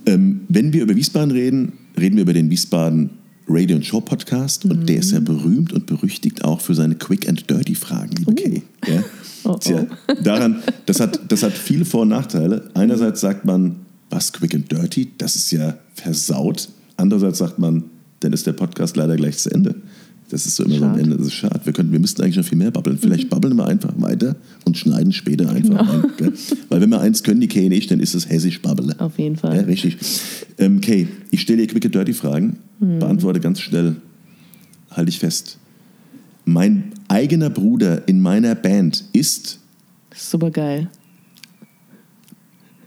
Ähm, 0.06 0.42
wenn 0.48 0.72
wir 0.72 0.84
über 0.84 0.96
Wiesbaden 0.96 1.32
reden, 1.32 1.74
reden 2.00 2.16
wir 2.16 2.22
über 2.24 2.34
den 2.34 2.50
Wiesbaden 2.50 3.10
Radio 3.48 3.76
and 3.76 3.86
Show 3.86 4.00
Podcast. 4.00 4.64
Und 4.66 4.88
der 4.88 4.98
ist 5.00 5.12
ja 5.12 5.20
Mhm. 5.20 5.26
berühmt 5.26 5.74
und 5.74 5.86
berüchtigt 5.88 6.44
auch 6.46 6.62
für 6.62 6.74
seine 6.76 6.96
Quick 6.96 7.28
and 7.28 7.50
Dirty 7.50 7.76
Fragen, 7.76 8.16
liebe 8.18 8.34
Kay. 8.36 8.62
Ja? 8.88 9.04
Oh, 9.44 9.56
Tja, 9.58 9.86
daran, 10.24 10.58
das 10.86 11.00
hat, 11.00 11.20
das 11.32 11.44
hat 11.44 11.54
viele 11.54 11.86
Vor- 11.86 12.02
und 12.04 12.10
Nachteile. 12.10 12.70
Einerseits 12.74 13.22
sagt 13.22 13.46
man, 13.46 13.78
was 14.10 14.32
Quick 14.34 14.54
and 14.56 14.72
Dirty, 14.72 15.10
das 15.18 15.36
ist 15.36 15.52
ja 15.52 15.76
versaut. 15.94 16.70
Andererseits 16.98 17.40
sagt 17.40 17.58
man, 17.60 17.86
dann 18.20 18.34
ist 18.34 18.46
der 18.46 18.54
Podcast 18.54 18.98
leider 18.98 19.16
gleich 19.16 19.38
zu 19.38 19.50
Ende. 19.50 19.76
Das 20.30 20.46
ist 20.46 20.56
so 20.56 20.64
immer 20.64 20.76
so 20.78 20.84
am 20.86 20.92
Schade. 20.92 21.02
Ende, 21.04 21.18
das 21.18 21.28
ist 21.28 21.34
schade. 21.34 21.60
Wir, 21.66 21.74
könnten, 21.74 21.92
wir 21.92 22.00
müssten 22.00 22.22
eigentlich 22.22 22.38
noch 22.38 22.46
viel 22.46 22.58
mehr 22.58 22.72
babbeln. 22.72 22.98
Vielleicht 22.98 23.30
babbeln 23.30 23.56
wir 23.58 23.68
einfach 23.68 23.92
weiter 23.98 24.36
und 24.64 24.78
schneiden 24.78 25.12
später 25.12 25.50
einfach 25.50 25.80
Genau. 25.80 25.92
ein. 25.92 26.12
Gell? 26.18 26.34
Weil 26.70 26.80
wenn 26.82 26.90
wir 26.90 27.02
eins 27.02 27.24
können, 27.24 27.42
die 27.42 27.48
Kay 27.50 27.68
nicht, 27.68 27.92
dann 27.92 28.00
ist 28.00 28.14
es 28.14 28.30
hessisch 28.30 28.62
babbeln. 28.62 28.98
Auf 29.00 29.18
jeden 29.20 29.36
Fall. 29.36 29.56
Ja, 29.58 29.62
richtig. 29.64 29.98
Ähm, 30.58 30.80
Kay, 30.80 31.08
ich 31.32 31.42
stelle 31.42 31.66
dir 31.66 31.68
quick 31.68 31.84
and 31.86 31.96
dirty 31.96 32.14
Fragen, 32.14 32.58
Mhm. 32.80 33.00
beantworte 33.00 33.40
ganz 33.42 33.60
schnell. 33.60 33.96
Halte 34.92 35.10
ich 35.10 35.20
fest. 35.20 35.58
Mein 36.46 36.92
eigener 37.12 37.50
Bruder 37.50 38.08
in 38.08 38.22
meiner 38.22 38.56
Band 38.56 39.04
ist 39.12 39.60
Super 40.16 40.50
geil. 40.50 40.90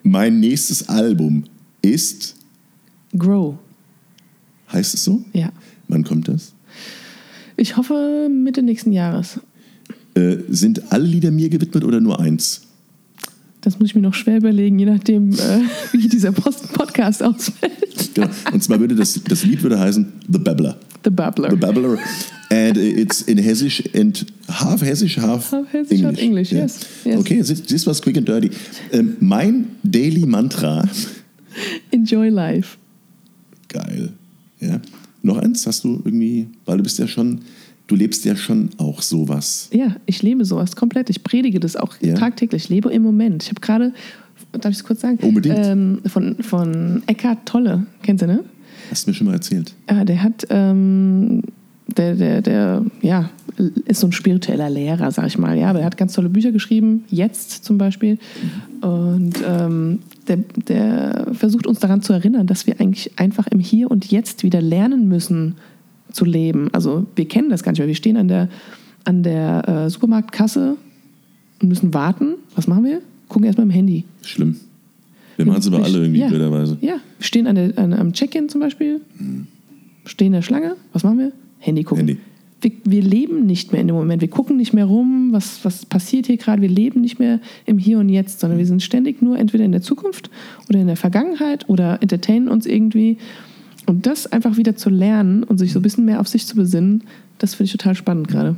mein 0.03 0.41
nächstes 0.41 0.89
Album 0.89 1.45
ist, 1.83 2.35
Grow. 3.17 3.59
heißt 4.73 4.95
es 4.95 5.05
so? 5.05 5.23
Ja. 5.35 5.51
Wann 5.89 6.05
kommt 6.05 6.29
das? 6.29 6.55
Ich 7.57 7.77
hoffe 7.77 8.29
Mitte 8.31 8.63
nächsten 8.63 8.93
Jahres. 8.93 9.41
Äh, 10.15 10.37
sind 10.49 10.91
alle 10.93 11.05
Lieder 11.05 11.31
mir 11.31 11.51
gewidmet 11.51 11.85
oder 11.85 12.01
nur 12.01 12.19
eins? 12.19 12.63
Das 13.61 13.79
muss 13.79 13.91
ich 13.91 13.95
mir 13.95 14.01
noch 14.01 14.15
schwer 14.15 14.39
überlegen, 14.39 14.79
je 14.79 14.87
nachdem, 14.87 15.33
äh, 15.33 15.61
wie 15.93 16.09
dieser 16.09 16.33
Post 16.33 16.73
Podcast 16.73 17.23
ausfällt. 17.23 18.15
Genau. 18.15 18.29
Und 18.53 18.63
zwar 18.63 18.81
würde 18.81 18.95
das, 18.95 19.21
das 19.29 19.45
Lied 19.45 19.63
würde 19.63 19.79
heißen 19.79 20.07
The 20.31 20.39
Babbler. 20.39 20.79
The 21.05 21.11
Babbler. 21.11 21.51
The 21.51 21.57
Babbler. 21.57 21.99
And 22.55 22.77
it's 22.77 23.23
in 23.23 23.39
Hessisch 23.39 23.83
and 23.95 24.25
half 24.49 24.81
Hessisch, 24.83 25.17
half, 25.17 25.51
Half 25.51 25.73
Hessisch, 25.73 26.03
half 26.03 26.19
English, 26.19 26.53
Ja. 26.53 26.61
yes, 26.63 26.81
yes. 27.05 27.19
Okay, 27.19 27.43
this, 27.43 27.63
this 27.63 27.87
was 27.87 28.01
quick 28.01 28.17
and 28.17 28.27
dirty. 28.29 28.51
Ähm, 28.93 29.17
mein 29.21 29.67
Daily 29.83 30.25
Mantra, 30.27 30.85
Enjoy 31.91 32.29
life. 32.31 32.77
geil. 33.69 34.13
Ja. 34.61 34.81
Noch 35.23 35.39
eins 35.39 35.67
hast 35.67 35.85
du 35.85 36.01
irgendwie, 36.05 36.47
weil 36.65 36.77
du 36.77 36.83
bist 36.85 36.99
ja 36.99 37.07
schon, 37.09 37.41
du 37.87 37.95
lebst 37.97 38.25
ja 38.25 38.37
schon 38.37 38.71
auch 38.79 39.03
sowas. 39.03 39.69
Ja, 39.73 39.97
ich 40.07 40.23
lebe 40.23 40.45
sowas 40.45 40.77
komplett. 40.77 41.11
Ich 41.11 41.25
predige 41.25 41.59
das 41.61 41.77
auch 41.77 41.95
Ja. 42.01 42.15
tagtäglich. 42.15 42.65
Ich 42.65 42.69
lebe 42.69 42.93
im 42.93 43.03
Moment. 43.03 43.43
Ich 43.45 43.49
habe 43.49 43.61
gerade, 43.61 43.93
darf 44.53 44.71
ich 44.73 44.79
es 44.79 44.85
kurz 44.85 45.01
sagen? 45.01 45.19
Unbedingt. 45.23 45.59
Ähm, 45.59 46.01
von, 46.07 46.37
von 46.43 47.03
Eckhart 47.07 47.47
Tolle. 47.47 47.87
Kennst 48.03 48.23
du, 48.23 48.27
ne? 48.27 48.45
Hast 48.91 49.07
du 49.07 49.11
mir 49.11 49.15
schon 49.15 49.27
mal 49.27 49.33
erzählt. 49.35 49.73
Ja, 49.91 50.05
der 50.05 50.23
hat, 50.23 50.47
ähm, 50.51 51.43
der, 51.87 52.15
der, 52.15 52.43
der, 52.43 52.85
ja, 53.03 53.31
ist 53.87 54.01
so 54.01 54.09
ein 54.09 54.13
spiritueller 54.13 54.71
Lehrer, 54.71 55.11
sag 55.11 55.27
ich 55.27 55.39
mal. 55.39 55.57
Ja, 55.57 55.71
aber 55.71 55.81
er 55.81 55.87
hat 55.87 55.97
ganz 55.97 56.15
tolle 56.15 56.29
Bücher 56.29 56.51
geschrieben, 56.51 57.05
jetzt 57.11 57.65
zum 57.65 57.79
Beispiel. 57.79 58.19
Und 58.81 59.35
ähm, 59.47 60.01
der, 60.27 60.39
der 60.69 61.27
versucht 61.33 61.67
uns 61.67 61.81
daran 61.81 62.03
zu 62.03 62.13
erinnern, 62.13 62.47
dass 62.47 62.67
wir 62.67 62.81
eigentlich 62.81 63.19
einfach 63.19 63.47
im 63.49 63.61
Hier 63.61 63.91
und 63.91 64.11
Jetzt 64.11 64.43
wieder 64.43 64.61
lernen 64.61 65.09
müssen 65.09 65.57
zu 66.11 66.25
leben. 66.25 66.69
Also 66.73 67.07
wir 67.17 67.29
kennen 67.29 67.51
das 67.51 67.63
gar 67.63 67.73
nicht 67.73 67.79
mehr. 67.81 67.89
Wir 67.89 67.95
stehen 67.95 68.17
an 68.17 68.29
der, 68.29 68.49
an 69.05 69.23
der 69.23 69.69
äh, 69.69 69.91
Supermarktkasse 69.91 70.77
und 71.61 71.69
müssen 71.69 71.93
warten. 71.93 72.35
Was 72.57 72.67
machen 72.67 72.85
wir? 72.85 73.03
Gucken 73.29 73.47
erstmal 73.47 73.67
im 73.67 73.73
Handy. 73.73 74.05
Schlimm. 74.23 74.57
Wir 75.37 75.47
machen 75.47 75.61
es 75.61 75.67
aber 75.67 75.83
alle 75.83 75.99
irgendwie 75.99 76.21
ja. 76.21 76.29
blöderweise. 76.29 76.79
Ja, 76.81 76.95
wir 77.19 77.27
stehen 77.27 77.47
an 77.47 77.57
der, 77.57 77.77
an, 77.77 77.93
am 77.93 78.13
Check-in 78.13 78.49
zum 78.49 78.61
Beispiel, 78.61 79.01
stehen 80.05 80.29
in 80.29 80.33
der 80.35 80.43
Schlange, 80.43 80.77
was 80.93 81.03
machen 81.03 81.19
wir? 81.19 81.33
Handy 81.65 81.83
gucken. 81.83 82.07
Handy. 82.07 82.21
Wir, 82.61 82.73
wir 82.85 83.03
leben 83.03 83.47
nicht 83.47 83.73
mehr 83.73 83.81
in 83.81 83.89
dem 83.89 83.97
Moment. 83.97 84.23
Wir 84.23 84.29
gucken 84.29 84.57
nicht 84.57 84.73
mehr 84.73 84.85
rum, 84.85 85.29
was, 85.33 85.65
was 85.65 85.85
passiert 85.85 86.27
hier 86.27 86.37
gerade. 86.37 86.63
Wir 86.63 86.69
leben 86.69 87.01
nicht 87.01 87.19
mehr 87.19 87.41
im 87.67 87.79
Hier 87.79 87.99
und 87.99 88.09
Jetzt, 88.09 88.41
sondern 88.41 88.59
wir 88.59 88.67
sind 88.67 88.83
ständig 88.83 89.21
nur 89.23 89.39
entweder 89.39 89.65
in 89.65 89.73
der 89.73 89.83
Zukunft 89.83 90.31
oder 90.69 90.79
in 90.79 90.87
der 90.87 90.97
Vergangenheit 90.97 91.69
oder 91.69 92.03
entertainen 92.03 92.49
uns 92.49 92.67
irgendwie. 92.67 93.19
Und 93.87 94.07
das 94.07 94.31
einfach 94.31 94.57
wieder 94.57 94.77
zu 94.77 94.89
lernen 94.89 95.43
und 95.43 95.59
sich 95.59 95.73
so 95.73 95.79
ein 95.79 95.83
bisschen 95.83 96.07
mehr 96.07 96.21
auf 96.21 96.29
sich 96.29 96.47
zu 96.47 96.57
besinnen, 96.57 97.05
das 97.39 97.55
finde 97.55 97.67
ich 97.67 97.73
total 97.73 97.95
spannend 97.95 98.29
gerade. 98.29 98.57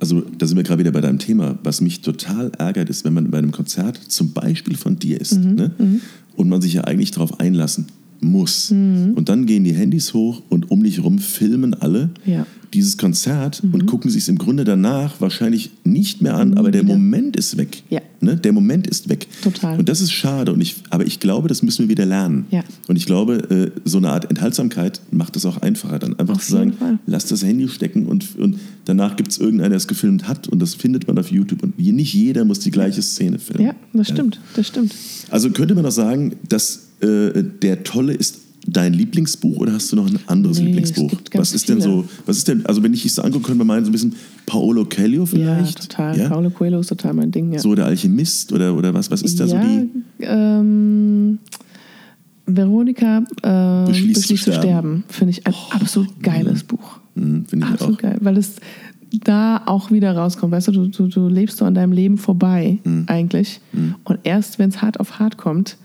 Also 0.00 0.20
da 0.20 0.46
sind 0.46 0.56
wir 0.56 0.64
gerade 0.64 0.80
wieder 0.80 0.92
bei 0.92 1.00
deinem 1.00 1.18
Thema. 1.18 1.58
Was 1.62 1.80
mich 1.80 2.00
total 2.00 2.52
ärgert, 2.58 2.88
ist, 2.88 3.04
wenn 3.04 3.14
man 3.14 3.30
bei 3.30 3.38
einem 3.38 3.52
Konzert 3.52 3.96
zum 3.96 4.32
Beispiel 4.32 4.76
von 4.76 4.98
dir 4.98 5.20
ist 5.20 5.38
Mhm, 5.38 5.54
ne? 5.54 5.70
und 6.36 6.48
man 6.48 6.62
sich 6.62 6.74
ja 6.74 6.84
eigentlich 6.84 7.10
darauf 7.10 7.40
einlassen 7.40 7.86
muss. 8.20 8.70
Mhm. 8.70 9.14
Und 9.14 9.28
dann 9.28 9.46
gehen 9.46 9.64
die 9.64 9.74
Handys 9.74 10.14
hoch 10.14 10.42
und 10.48 10.70
um 10.70 10.82
dich 10.82 11.02
rum 11.02 11.18
filmen 11.18 11.74
alle 11.74 12.10
Ja. 12.24 12.40
Mhm. 12.40 12.46
dieses 12.74 12.98
Konzert 12.98 13.62
und 13.72 13.86
gucken 13.86 14.10
sich 14.10 14.22
es 14.24 14.28
im 14.28 14.38
Grunde 14.38 14.64
danach 14.64 15.20
wahrscheinlich 15.20 15.70
nicht 15.84 16.20
mehr 16.20 16.34
an, 16.34 16.54
aber 16.58 16.70
der. 16.70 16.82
Moment 16.82 17.36
ist 17.36 17.56
weg. 17.56 17.82
Ja. 17.90 18.00
Ne? 18.20 18.36
Der 18.36 18.52
Moment 18.52 18.86
ist 18.86 19.08
weg. 19.08 19.26
Total. 19.42 19.78
Und 19.78 19.88
das 19.88 20.00
ist 20.00 20.12
schade. 20.12 20.52
Und 20.52 20.60
ich, 20.60 20.76
aber 20.90 21.06
ich 21.06 21.20
glaube, 21.20 21.48
das 21.48 21.62
müssen 21.62 21.84
wir 21.84 21.88
wieder 21.90 22.06
lernen. 22.06 22.46
Ja. 22.50 22.64
Und 22.88 22.96
ich 22.96 23.06
glaube, 23.06 23.72
äh, 23.74 23.80
so 23.88 23.98
eine 23.98 24.10
Art 24.10 24.28
Enthaltsamkeit 24.28 25.00
macht 25.10 25.36
es 25.36 25.44
auch 25.46 25.58
einfacher, 25.58 25.98
dann 25.98 26.18
einfach 26.18 26.36
Auf 26.36 26.44
zu 26.44 26.52
sagen, 26.52 26.72
Fall. 26.72 26.98
lass 27.06 27.26
das 27.26 27.44
Handy 27.44 27.68
stecken 27.68 28.06
und, 28.06 28.36
und 28.38 28.58
danach 28.84 29.16
gibt 29.16 29.32
es 29.32 29.38
irgendeinen, 29.38 29.70
der 29.70 29.76
es 29.78 29.86
gefilmt 29.86 30.28
hat 30.28 30.48
und 30.48 30.60
das 30.60 30.74
findet 30.74 31.06
man 31.06 31.18
auf 31.18 31.30
YouTube. 31.30 31.62
Und 31.62 31.78
nicht 31.78 32.14
jeder 32.14 32.44
muss 32.44 32.60
die 32.60 32.70
gleiche 32.70 33.02
Szene 33.02 33.38
filmen. 33.38 33.66
Ja, 33.66 33.74
das 33.92 34.08
stimmt, 34.08 34.40
das 34.54 34.66
stimmt. 34.66 34.94
Also 35.30 35.50
könnte 35.50 35.74
man 35.74 35.86
auch 35.86 35.90
sagen, 35.90 36.36
dass 36.48 36.85
äh, 37.00 37.42
der 37.62 37.84
Tolle 37.84 38.12
ist 38.14 38.40
dein 38.68 38.92
Lieblingsbuch 38.94 39.58
oder 39.58 39.72
hast 39.74 39.92
du 39.92 39.96
noch 39.96 40.08
ein 40.08 40.18
anderes 40.26 40.58
Nee, 40.58 40.64
es 40.64 40.66
Lieblingsbuch? 40.90 41.12
Was 41.34 41.52
ist 41.54 41.68
denn 41.68 41.80
viele. 41.80 41.88
so, 41.92 42.04
was 42.26 42.38
ist 42.38 42.48
denn, 42.48 42.66
also 42.66 42.82
wenn 42.82 42.92
ich 42.94 43.02
dich 43.02 43.12
so 43.12 43.22
angucke, 43.22 43.44
könnte 43.46 43.58
man 43.58 43.68
meinen, 43.68 43.84
so 43.84 43.90
ein 43.90 43.92
bisschen 43.92 44.14
Paolo 44.44 44.84
Coelho 44.84 45.20
Ja, 45.20 45.26
vielleicht? 45.26 45.82
total. 45.90 46.18
Ja? 46.18 46.28
Paulo 46.28 46.50
Coelho 46.50 46.80
ist 46.80 46.88
total 46.88 47.14
mein 47.14 47.30
Ding. 47.30 47.52
Ja. 47.52 47.60
So 47.60 47.74
der 47.76 47.84
Alchemist 47.86 48.52
oder, 48.52 48.74
oder 48.74 48.92
was? 48.92 49.08
Was 49.10 49.22
ist 49.22 49.38
da 49.38 49.44
ja, 49.44 49.50
so 49.50 49.56
die? 49.58 49.88
ähm, 50.24 51.38
Veronika 52.46 53.18
äh, 53.42 53.86
Beschließt 53.88 54.14
beschließt, 54.20 54.44
zu 54.44 54.50
sterben. 54.52 54.62
sterben. 54.62 55.04
Finde 55.08 55.30
ich 55.32 55.46
ein 55.46 55.54
absolut 55.70 56.22
geiles 56.22 56.62
Buch. 56.64 56.98
Hm, 57.16 57.44
Finde 57.46 57.66
ich 57.66 57.72
Absolut 57.72 57.96
auch. 57.98 58.02
geil, 58.02 58.18
weil 58.20 58.36
es 58.36 58.52
da 59.24 59.62
auch 59.66 59.90
wieder 59.90 60.16
rauskommt. 60.16 60.52
Weißt 60.52 60.68
du, 60.68 60.72
du, 60.72 60.88
du, 60.88 61.06
du 61.08 61.28
lebst 61.28 61.56
so 61.58 61.64
an 61.64 61.74
deinem 61.74 61.92
Leben 61.92 62.18
vorbei 62.18 62.78
Mhm. 62.84 63.04
eigentlich. 63.06 63.60
Und 64.04 64.18
erst 64.24 64.58
wenn 64.58 64.68
es 64.70 64.80
hart 64.82 65.00
auf 65.00 65.18
hart 65.18 65.36
kommt, 65.38 65.76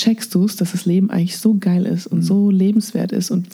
checkst 0.00 0.34
du 0.34 0.44
es, 0.44 0.56
dass 0.56 0.72
das 0.72 0.86
Leben 0.86 1.10
eigentlich 1.10 1.36
so 1.38 1.54
geil 1.58 1.84
ist 1.86 2.10
Mhm. 2.10 2.18
und 2.18 2.22
so 2.24 2.50
lebenswert 2.50 3.12
ist. 3.12 3.30
Und 3.30 3.46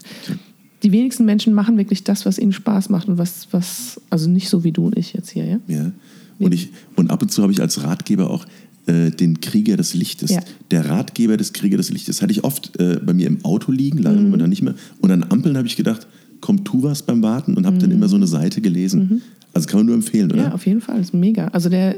die 0.83 0.93
wenigsten 0.93 1.25
Menschen 1.25 1.53
machen 1.55 1.77
wirklich 1.79 2.05
das, 2.05 2.27
was 2.27 2.39
ihnen 2.39 2.53
Spaß 2.53 2.89
macht 2.91 3.09
und 3.09 3.19
was, 3.19 3.49
was 3.51 4.01
also 4.11 4.29
nicht 4.31 4.49
so 4.49 4.63
wie 4.65 4.73
du 4.73 4.87
und 4.87 4.97
ich 4.97 5.13
jetzt 5.13 5.31
hier, 5.31 5.45
ja? 5.45 5.59
Ja. 5.67 5.91
Und, 6.39 6.53
ich, 6.53 6.71
und 6.97 7.11
ab 7.11 7.23
und 7.23 7.31
zu 7.33 7.43
habe 7.43 7.53
ich 7.53 7.61
als 7.61 7.83
Ratgeber 7.83 8.29
auch 8.31 8.45
äh, 8.87 9.11
den 9.11 9.41
Krieger 9.41 9.77
des 9.77 9.95
Lichtes. 9.95 10.31
Ja. 10.31 10.41
Der 10.71 10.89
Ratgeber 10.89 11.37
des 11.37 11.53
Krieger 11.55 11.79
des 11.79 11.91
Lichtes. 11.91 12.21
Hatte 12.23 12.33
ich 12.33 12.45
oft 12.45 12.79
äh, 12.79 13.01
bei 13.05 13.15
mir 13.15 13.27
im 13.27 13.45
Auto 13.45 13.73
liegen, 13.73 13.99
Mhm. 13.99 14.05
leider 14.05 14.21
momentan 14.21 14.51
nicht 14.51 14.63
mehr. 14.63 14.75
Und 15.01 15.11
an 15.11 15.25
Ampeln 15.31 15.57
habe 15.57 15.67
ich 15.67 15.77
gedacht, 15.77 16.07
komm, 16.41 16.63
tu 16.63 16.83
was 16.83 17.03
beim 17.03 17.23
Warten 17.23 17.55
und 17.57 17.67
habe 17.67 17.79
dann 17.79 17.91
immer 17.91 18.09
so 18.09 18.17
eine 18.17 18.27
Seite 18.27 18.61
gelesen. 18.61 19.23
Also 19.55 19.67
kann 19.69 19.79
man 19.81 19.87
nur 19.87 19.95
empfehlen, 19.95 20.31
oder? 20.31 20.43
Mhm. 20.43 20.49
Ja, 20.49 20.55
auf 20.55 20.67
jeden 20.67 20.83
Fall. 20.83 20.99
Das 20.99 21.07
ist 21.09 21.15
mega. 21.15 21.49
Also 21.49 21.71
der, 21.71 21.97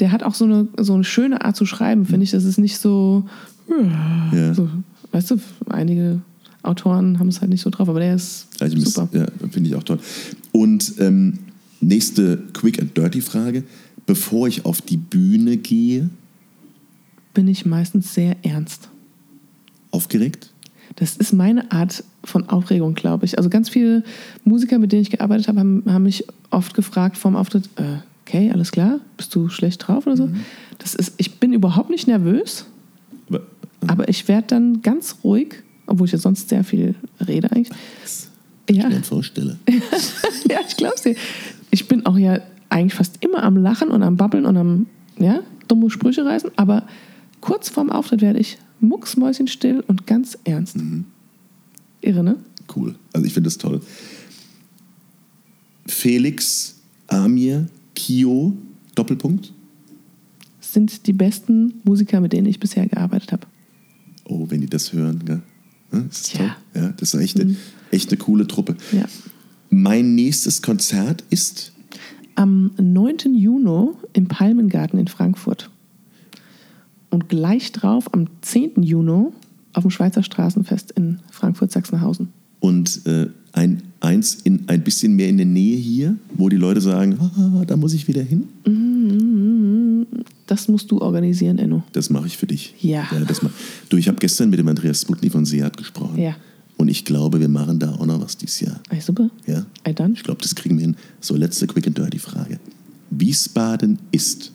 der 0.00 0.10
hat 0.10 0.24
auch 0.24 0.34
so 0.34 0.44
eine, 0.44 0.66
so 0.78 0.94
eine 0.94 1.04
schöne 1.04 1.44
Art 1.44 1.54
zu 1.56 1.64
schreiben, 1.64 2.04
finde 2.04 2.24
ich. 2.24 2.32
Das 2.32 2.44
ist 2.44 2.58
nicht 2.58 2.78
so, 2.78 3.24
Ja. 4.32 4.54
so, 4.54 4.68
weißt 5.12 5.30
du, 5.32 5.36
einige 5.68 6.20
Autoren 6.62 7.18
haben 7.18 7.28
es 7.28 7.40
halt 7.40 7.50
nicht 7.50 7.62
so 7.62 7.70
drauf, 7.70 7.88
aber 7.88 8.00
der 8.00 8.14
ist 8.14 8.46
Also 8.60 8.78
super. 8.78 9.08
Ja, 9.12 9.26
finde 9.50 9.68
ich 9.70 9.74
auch 9.74 9.82
toll. 9.82 9.98
Und 10.52 10.94
ähm, 10.98 11.38
nächste 11.80 12.38
Quick 12.52 12.80
and 12.80 12.96
Dirty 12.96 13.20
Frage. 13.20 13.62
Bevor 14.06 14.48
ich 14.48 14.64
auf 14.64 14.80
die 14.80 14.96
Bühne 14.96 15.58
gehe, 15.58 16.08
Bin 17.34 17.46
ich 17.46 17.66
meistens 17.66 18.14
sehr 18.14 18.36
ernst. 18.42 18.88
aufgeregt? 19.90 20.50
Das 20.96 21.16
ist 21.16 21.32
meine 21.32 21.70
Art 21.70 22.02
von 22.24 22.48
Aufregung, 22.48 22.94
glaube 22.94 23.26
ich. 23.26 23.36
Also 23.38 23.50
ganz 23.50 23.68
viele 23.68 24.02
Musiker, 24.44 24.78
mit 24.78 24.90
denen 24.92 25.02
ich 25.02 25.10
gearbeitet 25.10 25.46
habe, 25.48 25.60
haben, 25.60 25.82
haben 25.86 26.04
mich 26.04 26.24
oft 26.50 26.74
gefragt 26.74 27.16
vorm 27.18 27.36
Auftritt, 27.36 27.68
äh, 27.76 27.98
okay, 28.26 28.50
alles 28.50 28.72
klar, 28.72 28.98
bist 29.18 29.34
du 29.34 29.48
schlecht 29.50 29.86
drauf 29.86 30.06
oder 30.06 30.16
so? 30.16 30.26
Mhm. 30.26 30.40
Das 30.78 30.94
ist, 30.94 31.12
ich 31.18 31.38
bin 31.38 31.52
überhaupt 31.52 31.90
nicht 31.90 32.06
nervös, 32.08 32.64
Aber, 33.80 33.92
aber 33.92 34.08
ich 34.08 34.28
werde 34.28 34.48
dann 34.48 34.82
ganz 34.82 35.16
ruhig, 35.24 35.62
obwohl 35.86 36.06
ich 36.06 36.12
ja 36.12 36.18
sonst 36.18 36.48
sehr 36.48 36.64
viel 36.64 36.94
rede 37.26 37.50
eigentlich. 37.52 37.70
Ja, 38.70 38.86
ich 38.90 39.06
vorstelle. 39.06 39.56
ja 40.50 40.58
ich 40.68 40.76
glaube 40.76 40.96
dir. 41.02 41.14
Ich 41.70 41.88
bin 41.88 42.04
auch 42.04 42.18
ja 42.18 42.40
eigentlich 42.68 42.92
fast 42.92 43.24
immer 43.24 43.42
am 43.42 43.56
Lachen 43.56 43.88
und 43.88 44.02
am 44.02 44.18
Babbeln 44.18 44.44
und 44.44 44.58
am 44.58 44.86
ja, 45.18 45.40
dumme 45.68 45.90
Sprüche 45.90 46.24
reißen, 46.24 46.50
aber 46.56 46.86
kurz 47.40 47.68
vorm 47.68 47.90
Auftritt 47.90 48.20
werde 48.20 48.40
ich 48.40 48.58
mucksmäuschenstill 48.80 49.82
und 49.86 50.06
ganz 50.06 50.38
ernst. 50.44 50.76
Irre, 52.00 52.22
ne? 52.22 52.36
Cool. 52.74 52.94
Also 53.12 53.26
ich 53.26 53.32
finde 53.32 53.48
das 53.48 53.58
toll. 53.58 53.80
Felix, 55.86 56.76
Amir, 57.08 57.66
Kio, 57.94 58.52
Doppelpunkt. 58.94 59.52
Sind 60.60 61.06
die 61.06 61.12
besten 61.12 61.80
Musiker, 61.84 62.20
mit 62.20 62.32
denen 62.32 62.46
ich 62.46 62.60
bisher 62.60 62.86
gearbeitet 62.86 63.32
habe. 63.32 63.46
Oh, 64.28 64.46
wenn 64.48 64.60
die 64.60 64.68
das 64.68 64.92
hören, 64.92 65.22
gell? 65.24 65.42
Ja, 65.92 66.00
das 66.08 66.20
ist 66.20 66.32
Ja. 66.34 66.38
toll. 66.38 66.82
Ja, 66.82 66.88
das 66.96 67.14
ist 67.14 67.20
echt 67.20 67.40
eine, 67.40 67.56
echt 67.90 68.10
eine 68.10 68.18
coole 68.18 68.46
Truppe. 68.46 68.76
Ja. 68.92 69.04
Mein 69.70 70.14
nächstes 70.14 70.62
Konzert 70.62 71.24
ist 71.30 71.72
Am 72.34 72.70
9. 72.80 73.34
Juni 73.34 73.90
im 74.12 74.28
Palmengarten 74.28 74.98
in 74.98 75.08
Frankfurt. 75.08 75.70
Und 77.10 77.28
gleich 77.28 77.72
drauf 77.72 78.12
am 78.14 78.26
10. 78.42 78.82
Juni 78.82 79.28
auf 79.72 79.82
dem 79.82 79.90
Schweizer 79.90 80.22
Straßenfest 80.22 80.92
in 80.92 81.18
Frankfurt-Sachsenhausen. 81.30 82.28
und 82.60 83.06
äh, 83.06 83.28
ein, 83.52 83.82
eins 84.00 84.34
in, 84.44 84.68
ein 84.68 84.82
bisschen 84.84 85.14
mehr 85.16 85.28
in 85.28 85.36
der 85.38 85.46
Nähe 85.46 85.76
hier, 85.76 86.16
wo 86.36 86.48
die 86.48 86.56
Leute 86.56 86.80
sagen, 86.80 87.16
ah, 87.20 87.64
da 87.66 87.76
muss 87.76 87.92
ich 87.94 88.06
wieder 88.08 88.22
hin. 88.22 88.48
Das 90.48 90.66
musst 90.66 90.90
du 90.90 91.00
organisieren, 91.02 91.58
Enno. 91.58 91.82
Das 91.92 92.08
mache 92.08 92.26
ich 92.26 92.38
für 92.38 92.46
dich. 92.46 92.74
Ja. 92.80 93.06
das 93.28 93.42
mach. 93.42 93.50
Du, 93.90 93.98
ich 93.98 94.08
habe 94.08 94.18
gestern 94.18 94.48
mit 94.48 94.58
dem 94.58 94.66
Andreas 94.66 95.02
Sputnik 95.02 95.30
von 95.30 95.44
Seat 95.44 95.76
gesprochen. 95.76 96.18
Ja. 96.18 96.36
Und 96.78 96.88
ich 96.88 97.04
glaube, 97.04 97.38
wir 97.38 97.48
machen 97.48 97.78
da 97.78 97.92
auch 97.92 98.06
noch 98.06 98.20
was 98.22 98.38
dieses 98.38 98.60
Jahr. 98.60 98.80
Ey, 98.88 98.98
super. 99.00 99.28
Ja? 99.46 99.66
Ey, 99.84 99.94
dann. 99.94 100.14
Ich 100.14 100.22
glaube, 100.22 100.40
das 100.40 100.54
kriegen 100.54 100.78
wir 100.78 100.86
hin. 100.86 100.96
So, 101.20 101.36
letzte 101.36 101.66
Quick 101.66 101.86
and 101.86 101.98
Dirty 101.98 102.18
Frage. 102.18 102.58
Wiesbaden 103.10 103.98
ist 104.10 104.50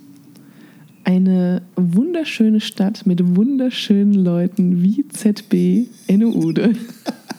Eine 1.03 1.61
wunderschöne 1.75 2.59
Stadt 2.59 3.05
mit 3.05 3.35
wunderschönen 3.35 4.13
Leuten 4.13 4.81
wie 4.81 5.05
ZB 5.07 5.87
Enno 6.07 6.29
Ude. 6.29 6.73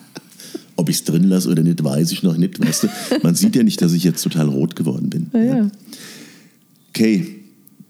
Ob 0.77 0.87
ich 0.89 0.97
es 0.97 1.03
drin 1.03 1.25
lasse 1.25 1.49
oder 1.49 1.63
nicht, 1.63 1.83
weiß 1.83 2.13
ich 2.13 2.23
noch 2.23 2.37
nicht. 2.37 2.65
Weißt 2.65 2.83
du? 2.83 2.87
Man 3.21 3.35
sieht 3.35 3.55
ja 3.55 3.63
nicht, 3.63 3.81
dass 3.81 3.91
ich 3.91 4.05
jetzt 4.05 4.21
total 4.23 4.47
rot 4.47 4.77
geworden 4.77 5.09
bin. 5.09 5.27
Ja, 5.33 5.43
ja. 5.43 5.71
Okay, 6.89 7.34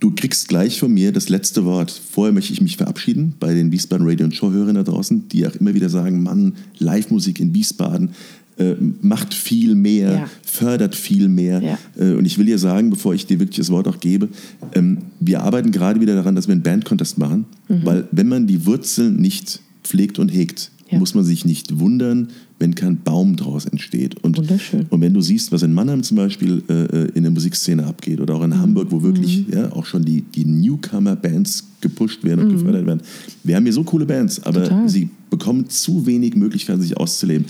du 0.05 0.11
kriegst 0.13 0.47
gleich 0.47 0.79
von 0.79 0.93
mir 0.93 1.11
das 1.11 1.29
letzte 1.29 1.65
Wort. 1.65 1.89
Vorher 2.11 2.31
möchte 2.31 2.53
ich 2.53 2.61
mich 2.61 2.77
verabschieden 2.77 3.33
bei 3.39 3.55
den 3.55 3.71
Wiesbaden 3.71 4.07
Radio 4.07 4.25
und 4.25 4.35
Show-Hörern 4.35 4.75
da 4.75 4.83
draußen, 4.83 5.27
die 5.29 5.47
auch 5.47 5.55
immer 5.55 5.73
wieder 5.73 5.89
sagen, 5.89 6.21
Mann, 6.21 6.53
Live-Musik 6.77 7.39
in 7.39 7.55
Wiesbaden 7.55 8.11
äh, 8.57 8.75
macht 9.01 9.33
viel 9.33 9.73
mehr, 9.73 10.11
Ja. 10.13 10.29
fördert 10.43 10.93
viel 10.95 11.27
mehr. 11.27 11.59
Ja. 11.61 11.77
Äh, 11.97 12.13
und 12.13 12.25
ich 12.25 12.37
will 12.37 12.45
dir 12.45 12.59
sagen, 12.59 12.91
bevor 12.91 13.15
ich 13.15 13.25
dir 13.25 13.39
wirklich 13.39 13.57
das 13.57 13.71
Wort 13.71 13.87
auch 13.87 13.99
gebe, 13.99 14.29
ähm, 14.75 14.99
wir 15.19 15.41
arbeiten 15.41 15.71
gerade 15.71 15.99
wieder 15.99 16.13
daran, 16.13 16.35
dass 16.35 16.47
wir 16.47 16.53
einen 16.53 16.61
Band-Contest 16.61 17.17
machen, 17.17 17.45
weil 17.67 18.07
wenn 18.11 18.27
man 18.27 18.45
die 18.45 18.67
Wurzeln 18.67 19.15
nicht 19.15 19.59
pflegt 19.83 20.19
und 20.19 20.29
hegt, 20.29 20.69
Ja. 20.91 20.99
muss 20.99 21.15
man 21.15 21.23
sich 21.23 21.45
nicht 21.45 21.79
wundern, 21.79 22.29
wenn 22.59 22.75
kein 22.75 23.01
Baum 23.01 23.35
draus 23.37 23.65
entsteht. 23.65 24.23
Und, 24.23 24.37
und 24.37 25.01
wenn 25.01 25.13
du 25.15 25.21
siehst, 25.21 25.51
was 25.51 25.63
in 25.63 25.73
Mannheim 25.73 26.03
zum 26.03 26.17
Beispiel 26.17 26.61
äh, 26.69 27.07
in 27.17 27.23
der 27.23 27.31
Musikszene 27.31 27.85
abgeht 27.85 28.21
oder 28.21 28.35
auch 28.35 28.45
Mhm. 28.45 28.51
in 28.53 28.59
Hamburg, 28.59 28.87
wo 28.91 29.01
wirklich 29.01 29.45
ja, 29.51 29.71
auch 29.71 29.85
schon 29.85 30.05
die, 30.05 30.21
die 30.21 30.45
Newcomer-Bands 30.45 31.67
gepusht 31.81 32.23
werden 32.23 32.45
und 32.45 32.51
gefördert 32.51 32.85
werden. 32.85 33.01
Wir 33.43 33.55
haben 33.55 33.63
hier 33.63 33.73
so 33.73 33.83
coole 33.83 34.05
Bands, 34.05 34.41
aber 34.43 34.59
Mhm. 34.59 34.63
Total. 34.65 34.89
sie 34.89 35.09
bekommen 35.31 35.69
zu 35.69 36.05
wenig 36.05 36.35
Möglichkeiten, 36.35 36.81
sich 36.81 36.95
auszuleben. 36.97 37.45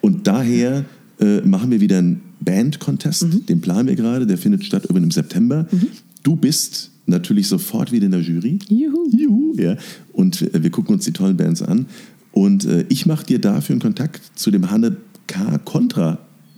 Und 0.00 0.26
daher 0.26 0.84
äh, 1.20 1.40
machen 1.40 1.70
wir 1.70 1.80
wieder 1.80 1.98
einen 1.98 2.20
Band-Contest, 2.40 3.24
Mhm. 3.24 3.46
den 3.46 3.60
planen 3.60 3.88
wir 3.88 3.96
gerade, 3.96 4.26
der 4.26 4.38
findet 4.38 4.62
statt 4.64 4.84
irgendwann 4.84 5.04
im 5.04 5.10
September. 5.10 5.66
Du 6.22 6.36
bist 6.36 6.90
natürlich 7.06 7.48
sofort 7.48 7.90
wieder 7.92 8.04
in 8.06 8.12
der 8.12 8.20
Jury. 8.20 8.58
Juhu. 8.68 9.08
Juhu, 9.16 9.54
ja. 9.56 9.76
Und 10.12 10.42
äh, 10.42 10.62
wir 10.62 10.70
gucken 10.70 10.94
uns 10.94 11.06
die 11.06 11.12
tollen 11.12 11.36
Bands 11.36 11.62
an. 11.62 11.86
Und 12.32 12.64
äh, 12.64 12.84
ich 12.88 13.06
mache 13.06 13.26
dir 13.26 13.40
dafür 13.40 13.74
einen 13.74 13.80
Kontakt 13.82 14.20
zu 14.36 14.50
dem 14.50 14.70
Hanne 14.70 14.96
K. 15.26 15.58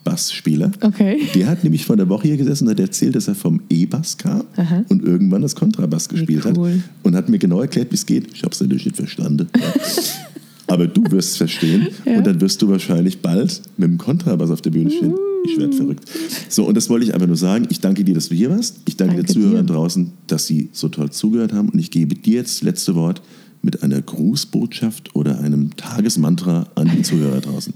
Kontrabassspieler. 0.05 0.71
Okay. 0.81 1.21
Der 1.35 1.47
hat 1.49 1.65
nämlich 1.65 1.85
vor 1.85 1.97
der 1.97 2.09
Woche 2.09 2.29
hier 2.29 2.37
gesessen 2.37 2.65
und 2.67 2.71
hat 2.73 2.81
erzählt, 2.81 3.15
dass 3.15 3.29
er 3.29 3.35
vom 3.35 3.61
E-Bass 3.71 4.17
kam 4.19 4.45
Aha. 4.57 4.85
und 4.89 5.03
irgendwann 5.03 5.43
das 5.43 5.55
Kontrabass 5.57 6.09
gespielt 6.09 6.45
cool. 6.57 6.73
hat. 6.75 6.81
Und 7.03 7.15
hat 7.17 7.29
mir 7.29 7.39
genau 7.39 7.61
erklärt, 7.61 7.91
wie 7.91 7.95
es 7.97 8.07
geht. 8.07 8.29
Ich 8.35 8.43
habe 8.43 8.53
es 8.53 8.61
natürlich 8.61 8.85
nicht 8.85 8.97
verstanden. 8.97 9.49
Ja. 9.57 9.63
Aber 10.67 10.87
du 10.87 11.03
wirst 11.11 11.31
es 11.33 11.37
verstehen 11.37 11.89
Ja. 12.07 12.19
und 12.19 12.27
dann 12.27 12.41
wirst 12.41 12.63
du 12.63 12.69
wahrscheinlich 12.69 13.21
bald 13.21 13.61
mit 13.77 13.89
dem 13.89 13.99
Kontrabass 13.99 14.51
auf 14.51 14.61
der 14.63 14.71
Bühne 14.71 14.91
stehen. 14.91 15.15
Ich 15.45 15.59
werde 15.59 15.73
verrückt. 15.73 16.05
So, 16.49 16.65
und 16.65 16.77
das 16.77 16.89
wollte 16.89 17.07
ich 17.07 17.15
einfach 17.15 17.27
nur 17.27 17.37
sagen. 17.37 17.67
Ich 17.71 17.81
danke 17.81 18.05
dir, 18.05 18.15
dass 18.15 18.29
du 18.29 18.37
hier 18.37 18.51
warst. 18.51 18.77
Ich 18.87 18.97
danke, 18.97 19.17
Danke 19.17 19.33
den 19.33 19.43
Zuhörern 19.43 19.67
dir. 19.67 19.73
draußen, 19.73 20.13
dass 20.29 20.47
sie 20.47 20.69
so 20.73 20.89
toll 20.89 21.11
zugehört 21.11 21.53
haben. 21.53 21.71
Und 21.71 21.79
ich 21.81 21.91
gebe 21.91 22.15
dir 22.15 22.35
jetzt 22.37 22.59
das 22.59 22.63
letzte 22.63 22.95
Wort 22.95 23.21
mit 23.63 23.83
einer 23.83 24.01
Grußbotschaft 24.01 25.15
oder 25.15 25.41
einem 25.41 25.77
Tagesmantra 25.77 26.69
an 26.75 26.91
die 26.97 27.03
Zuhörer 27.03 27.41
draußen. 27.41 27.75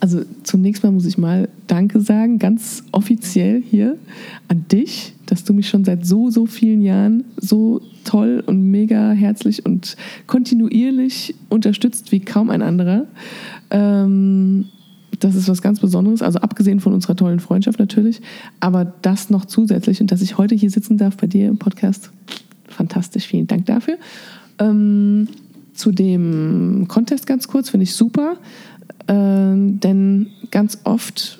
Also 0.00 0.22
zunächst 0.44 0.82
mal 0.82 0.92
muss 0.92 1.04
ich 1.04 1.18
mal 1.18 1.48
Danke 1.66 2.00
sagen, 2.00 2.38
ganz 2.38 2.84
offiziell 2.92 3.62
hier 3.62 3.96
an 4.48 4.64
dich, 4.72 5.12
dass 5.26 5.44
du 5.44 5.52
mich 5.52 5.68
schon 5.68 5.84
seit 5.84 6.06
so, 6.06 6.30
so 6.30 6.46
vielen 6.46 6.80
Jahren 6.80 7.24
so 7.36 7.82
toll 8.04 8.42
und 8.46 8.70
mega 8.70 9.12
herzlich 9.12 9.66
und 9.66 9.96
kontinuierlich 10.26 11.34
unterstützt 11.50 12.12
wie 12.12 12.20
kaum 12.20 12.48
ein 12.48 12.62
anderer. 12.62 13.06
Ähm, 13.70 14.66
das 15.18 15.34
ist 15.34 15.48
was 15.48 15.60
ganz 15.60 15.80
Besonderes, 15.80 16.22
also 16.22 16.38
abgesehen 16.38 16.80
von 16.80 16.94
unserer 16.94 17.14
tollen 17.14 17.40
Freundschaft 17.40 17.78
natürlich, 17.78 18.22
aber 18.60 18.86
das 19.02 19.28
noch 19.28 19.44
zusätzlich 19.44 20.00
und 20.00 20.10
dass 20.10 20.22
ich 20.22 20.38
heute 20.38 20.54
hier 20.54 20.70
sitzen 20.70 20.96
darf 20.96 21.16
bei 21.18 21.26
dir 21.26 21.48
im 21.48 21.58
Podcast, 21.58 22.10
fantastisch, 22.68 23.26
vielen 23.26 23.46
Dank 23.46 23.66
dafür. 23.66 23.98
Ähm, 24.60 25.28
zu 25.74 25.92
dem 25.92 26.86
Contest 26.88 27.26
ganz 27.26 27.48
kurz, 27.48 27.70
finde 27.70 27.84
ich 27.84 27.94
super, 27.94 28.36
ähm, 29.08 29.80
denn 29.80 30.26
ganz 30.50 30.78
oft 30.84 31.38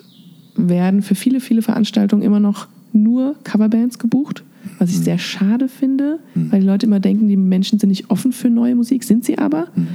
werden 0.55 1.01
für 1.01 1.15
viele, 1.15 1.39
viele 1.39 1.61
Veranstaltungen 1.61 2.23
immer 2.23 2.39
noch 2.39 2.67
nur 2.91 3.35
Coverbands 3.43 3.99
gebucht, 3.99 4.43
was 4.79 4.89
ich 4.89 4.99
sehr 4.99 5.17
schade 5.17 5.67
finde, 5.67 6.19
weil 6.33 6.61
die 6.61 6.67
Leute 6.67 6.85
immer 6.85 6.99
denken, 6.99 7.27
die 7.27 7.37
Menschen 7.37 7.79
sind 7.79 7.89
nicht 7.89 8.09
offen 8.09 8.31
für 8.31 8.49
neue 8.49 8.75
Musik, 8.75 9.03
sind 9.03 9.23
sie 9.23 9.37
aber. 9.37 9.67
Ähm, 9.77 9.87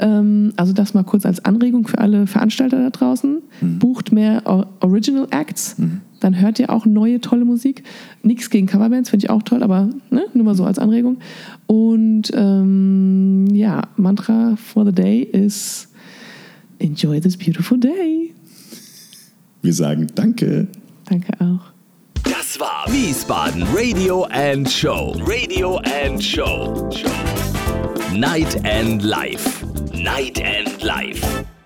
also 0.00 0.72
das 0.72 0.94
mal 0.94 1.04
kurz 1.04 1.26
als 1.26 1.44
Anregung 1.44 1.86
für 1.86 1.98
alle 1.98 2.26
Veranstalter 2.26 2.78
da 2.78 2.90
draußen. 2.90 3.42
Bucht 3.60 4.12
mehr 4.12 4.42
Original 4.80 5.26
Acts, 5.30 5.76
dann 6.20 6.40
hört 6.40 6.58
ihr 6.58 6.70
auch 6.70 6.86
neue 6.86 7.20
tolle 7.20 7.44
Musik. 7.44 7.82
Nichts 8.22 8.50
gegen 8.50 8.66
Coverbands, 8.66 9.10
finde 9.10 9.26
ich 9.26 9.30
auch 9.30 9.42
toll, 9.42 9.62
aber 9.62 9.90
ne, 10.10 10.24
nur 10.34 10.44
mal 10.44 10.54
so 10.54 10.64
als 10.64 10.78
Anregung. 10.78 11.18
Und 11.66 12.30
ähm, 12.34 13.46
ja, 13.52 13.82
Mantra 13.96 14.56
for 14.56 14.84
the 14.84 14.92
day 14.92 15.20
ist 15.20 15.88
Enjoy 16.78 17.20
this 17.20 17.36
beautiful 17.36 17.78
day. 17.78 18.34
Wir 19.62 19.74
sagen 19.74 20.06
Danke. 20.14 20.68
Danke 21.04 21.32
auch. 21.40 21.72
Das 22.22 22.58
war 22.58 22.86
Wiesbaden 22.88 23.64
Radio 23.74 24.24
and 24.24 24.70
Show. 24.70 25.14
Radio 25.26 25.76
and 26.04 26.22
Show. 26.22 26.90
Night 28.14 28.60
and 28.64 29.02
Life. 29.02 29.59
Night 30.02 30.40
and 30.40 30.82
Life. 30.82 31.59